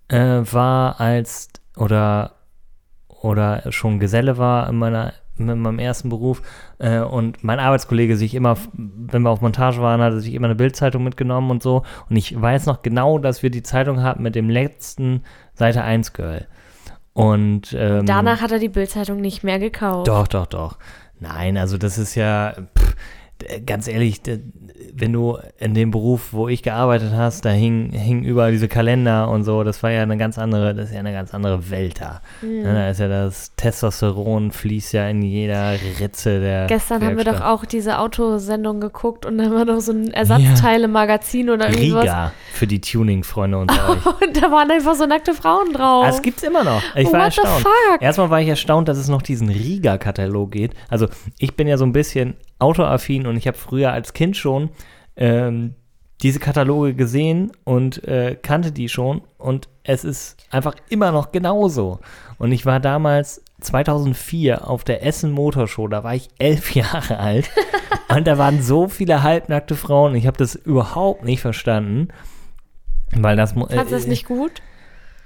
[0.09, 2.33] äh, war als oder
[3.09, 6.41] oder schon Geselle war in meiner in meinem ersten Beruf
[6.79, 10.47] äh, und mein Arbeitskollege sich immer, wenn wir auf Montage waren, hat er sich immer
[10.47, 14.23] eine Bildzeitung mitgenommen und so und ich weiß noch genau, dass wir die Zeitung hatten
[14.23, 15.23] mit dem letzten
[15.55, 16.47] Seite 1 Girl
[17.13, 20.09] und ähm, Danach hat er die Bildzeitung nicht mehr gekauft.
[20.09, 20.79] doch, doch, doch.
[21.19, 22.95] Nein, also das ist ja, pff,
[23.67, 24.21] ganz ehrlich,
[24.95, 29.29] wenn du in dem Beruf, wo ich gearbeitet hast, da hingen hing überall diese Kalender
[29.29, 32.01] und so, das war ja eine ganz andere, das ist ja eine ganz andere Welt
[32.01, 32.23] da.
[32.41, 32.63] Hm.
[32.63, 37.25] Ne, da ist ja das Testosteron fließt ja in jeder Ritze der Gestern haben wir
[37.25, 37.51] doch Werkstatt.
[37.53, 42.05] auch diese Autosendung geguckt und dann war noch so ein Ersatzteile-Magazin oder irgendwie sowas.
[42.05, 44.07] Riga für die Tuning-Freunde unter euch.
[44.07, 46.05] Und da waren einfach so nackte Frauen drauf.
[46.07, 46.83] Ah, Es gibt's immer noch.
[46.95, 47.61] Ich war What the erstaunt.
[47.63, 48.01] fuck?
[48.03, 50.73] Erstmal war ich erstaunt, dass es noch diesen Riga-Katalog geht.
[50.89, 51.07] Also
[51.39, 54.71] ich bin ja so ein bisschen autoaffin und ich habe früher als Kind schon
[55.17, 55.75] ähm,
[56.23, 62.01] diese Kataloge gesehen und äh, kannte die schon und es ist einfach immer noch genauso.
[62.39, 67.51] Und ich war damals 2004 auf der Essen Motorshow, da war ich elf Jahre alt
[68.09, 70.15] und da waren so viele halbnackte Frauen.
[70.15, 72.09] Ich habe das überhaupt nicht verstanden,
[73.15, 74.63] weil das mo- Fandst du das äh, nicht gut?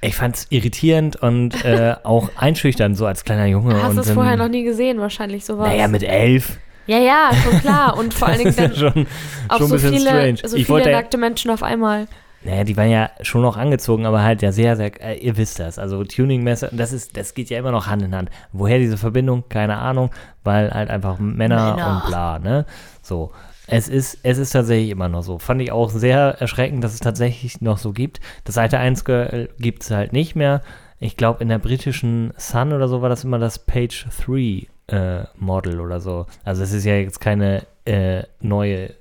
[0.02, 3.82] Ich fand's irritierend und äh, auch einschüchternd, so als kleiner Junge.
[3.82, 5.68] Hast du es vorher noch nie gesehen, wahrscheinlich sowas.
[5.68, 6.58] Naja, mit elf.
[6.90, 7.96] Ja, ja, schon klar.
[7.96, 9.06] Und vor allen Dingen ist ja dann schon,
[9.48, 10.36] auch schon so ein bisschen viele, strange.
[10.44, 12.08] so ich viele wollte, nackte Menschen auf einmal.
[12.42, 15.60] naja, die waren ja schon noch angezogen, aber halt ja sehr, sehr, äh, ihr wisst
[15.60, 15.78] das.
[15.78, 18.30] Also Tuning-Messer, das ist, das geht ja immer noch Hand in Hand.
[18.52, 19.44] Woher diese Verbindung?
[19.48, 20.10] Keine Ahnung,
[20.42, 22.02] weil halt einfach Männer, Männer.
[22.02, 22.66] und bla, ne?
[23.02, 23.30] So.
[23.72, 25.38] Es ist, es ist tatsächlich immer noch so.
[25.38, 28.18] Fand ich auch sehr erschreckend, dass es tatsächlich noch so gibt.
[28.42, 30.62] Das alte 1 gibt es halt nicht mehr.
[30.98, 35.24] Ich glaube, in der britischen Sun oder so war das immer das Page 3 äh,
[35.36, 36.26] Model oder so.
[36.44, 38.94] Also es ist ja jetzt keine äh, neue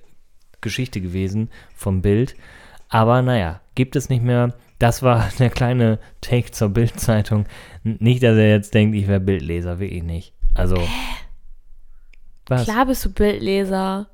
[0.62, 2.36] Geschichte gewesen vom Bild.
[2.90, 4.54] Aber naja, gibt es nicht mehr.
[4.80, 7.46] Das war der kleine Take zur Bildzeitung.
[7.84, 10.34] Nicht, dass er jetzt denkt, ich wäre Bildleser, wirklich nicht.
[10.54, 10.78] Also.
[12.48, 12.64] Was?
[12.64, 14.08] Klar bist du Bildleser.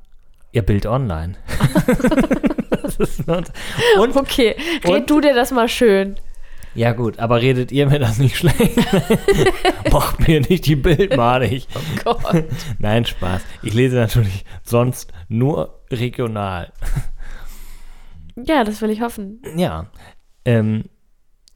[0.51, 1.35] Ihr Bild online.
[2.81, 3.51] das ist not
[3.99, 4.55] und Okay,
[4.85, 5.09] red Und?
[5.09, 6.15] du dir das mal schön.
[6.75, 8.77] Ja gut, aber redet ihr mir das nicht schlecht?
[9.91, 11.67] Macht mir nicht die Bild malig.
[11.75, 12.45] Oh Gott.
[12.79, 13.41] Nein, Spaß.
[13.63, 16.71] Ich lese natürlich sonst nur regional.
[18.35, 19.41] Ja, das will ich hoffen.
[19.55, 19.87] Ja.
[20.43, 20.85] Ähm,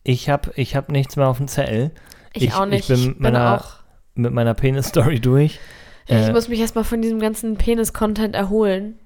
[0.03, 1.91] ich habe ich hab nichts mehr auf dem Zettel.
[2.33, 2.87] Ich, Ich- auch ich nicht.
[2.87, 3.79] bin Ich bin, meiner- auch.
[4.15, 5.59] Mit meiner Penis-Story durch.
[6.07, 8.99] Ich Äh, muss mich erstmal von diesem ganzen Penis-Content erholen.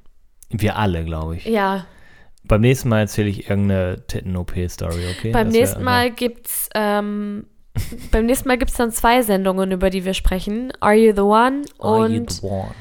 [0.49, 1.45] wir alle, glaube ich.
[1.45, 1.85] Ja,
[2.45, 5.31] Beim nächsten Mal erzähle ich irgendeine Titten-OP-Story, okay?
[5.31, 7.45] beim Das nächsten Mal gibt's ähm,
[8.11, 10.71] beim nächsten Mal gibt's dann zwei Sendungen, über die wir sprechen.
[10.79, 12.71] Are You the One Are you und the one?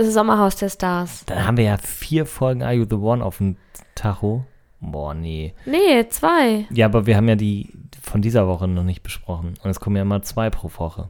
[0.00, 1.24] Sommerhaus der Stars.
[1.26, 3.56] Dann haben wir ja vier Folgen Are You the One auf dem
[3.94, 4.44] Tacho.
[4.80, 5.54] Boah, nee.
[5.64, 6.66] Nee, zwei.
[6.70, 7.72] Ja, aber wir haben ja die
[8.02, 9.54] von dieser Woche noch nicht besprochen.
[9.62, 11.08] Und es kommen ja immer zwei pro Woche.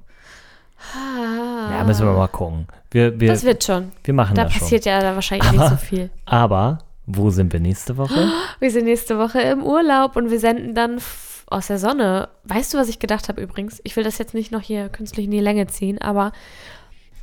[0.94, 2.66] Ah, Ja, müssen wir mal gucken.
[2.90, 3.92] Wir, wir, das wird schon.
[4.04, 4.60] wir machen Da das schon.
[4.60, 6.10] passiert ja dann wahrscheinlich nicht Aber- so viel.
[6.24, 8.30] Aber wo sind wir nächste Woche?
[8.60, 10.98] Wir sind nächste Woche im Urlaub und wir senden dann
[11.46, 12.28] aus der Sonne.
[12.44, 13.80] Weißt du, was ich gedacht habe übrigens?
[13.84, 16.32] Ich will das jetzt nicht noch hier künstlich in die Länge ziehen, aber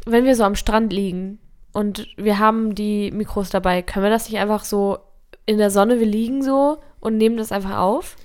[0.06, 1.40] wenn wir so am Strand liegen
[1.74, 5.00] und wir haben die Mikros dabei, können wir das nicht einfach so
[5.46, 8.16] in der Sonne, wir liegen so und nehmen das einfach auf?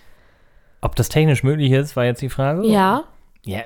[0.80, 2.66] Ob das technisch möglich ist, war jetzt die Frage.
[2.66, 3.04] Ja.
[3.44, 3.62] Ja,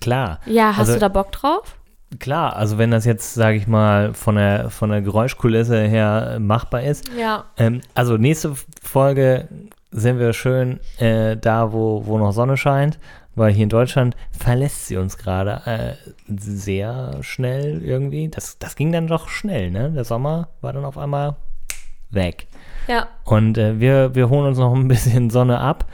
[0.00, 0.40] klar.
[0.46, 1.77] Ja, hast Also- du da Bock drauf?
[2.18, 6.82] Klar, also wenn das jetzt, sage ich mal, von der, von der Geräuschkulisse her machbar
[6.82, 7.04] ist.
[7.18, 7.44] Ja.
[7.58, 9.48] Ähm, also nächste Folge
[9.90, 12.98] sind wir schön äh, da, wo, wo noch Sonne scheint,
[13.34, 15.94] weil hier in Deutschland verlässt sie uns gerade äh,
[16.26, 18.28] sehr schnell irgendwie.
[18.28, 19.90] Das, das ging dann doch schnell, ne?
[19.90, 21.36] Der Sommer war dann auf einmal
[22.10, 22.48] weg.
[22.86, 23.06] Ja.
[23.24, 25.86] Und äh, wir, wir holen uns noch ein bisschen Sonne ab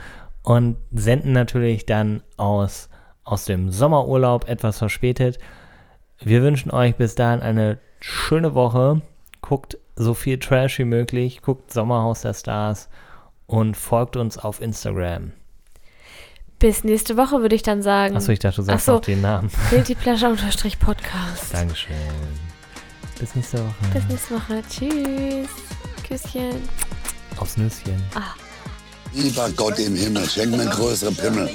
[0.43, 2.89] und senden natürlich dann aus,
[3.23, 5.39] aus dem Sommerurlaub etwas verspätet.
[6.19, 9.01] Wir wünschen euch bis dahin eine schöne Woche.
[9.41, 11.41] Guckt so viel Trash wie möglich.
[11.41, 12.89] Guckt Sommerhaus der Stars
[13.47, 15.33] und folgt uns auf Instagram.
[16.57, 18.15] Bis nächste Woche würde ich dann sagen.
[18.15, 18.91] Achso, ich dachte, du sagst Ach so.
[18.93, 19.51] noch den Namen.
[19.69, 21.53] Guilty Pleasure unterstrich Podcast.
[21.53, 21.95] Dankeschön.
[23.19, 23.73] Bis nächste Woche.
[23.93, 24.61] Bis nächste Woche.
[24.69, 25.49] Tschüss.
[26.07, 26.61] Küsschen.
[27.37, 28.01] Aufs Nüsschen.
[29.13, 31.49] Lieber Gott im Himmel, schenk mir einen größeren Pimmel.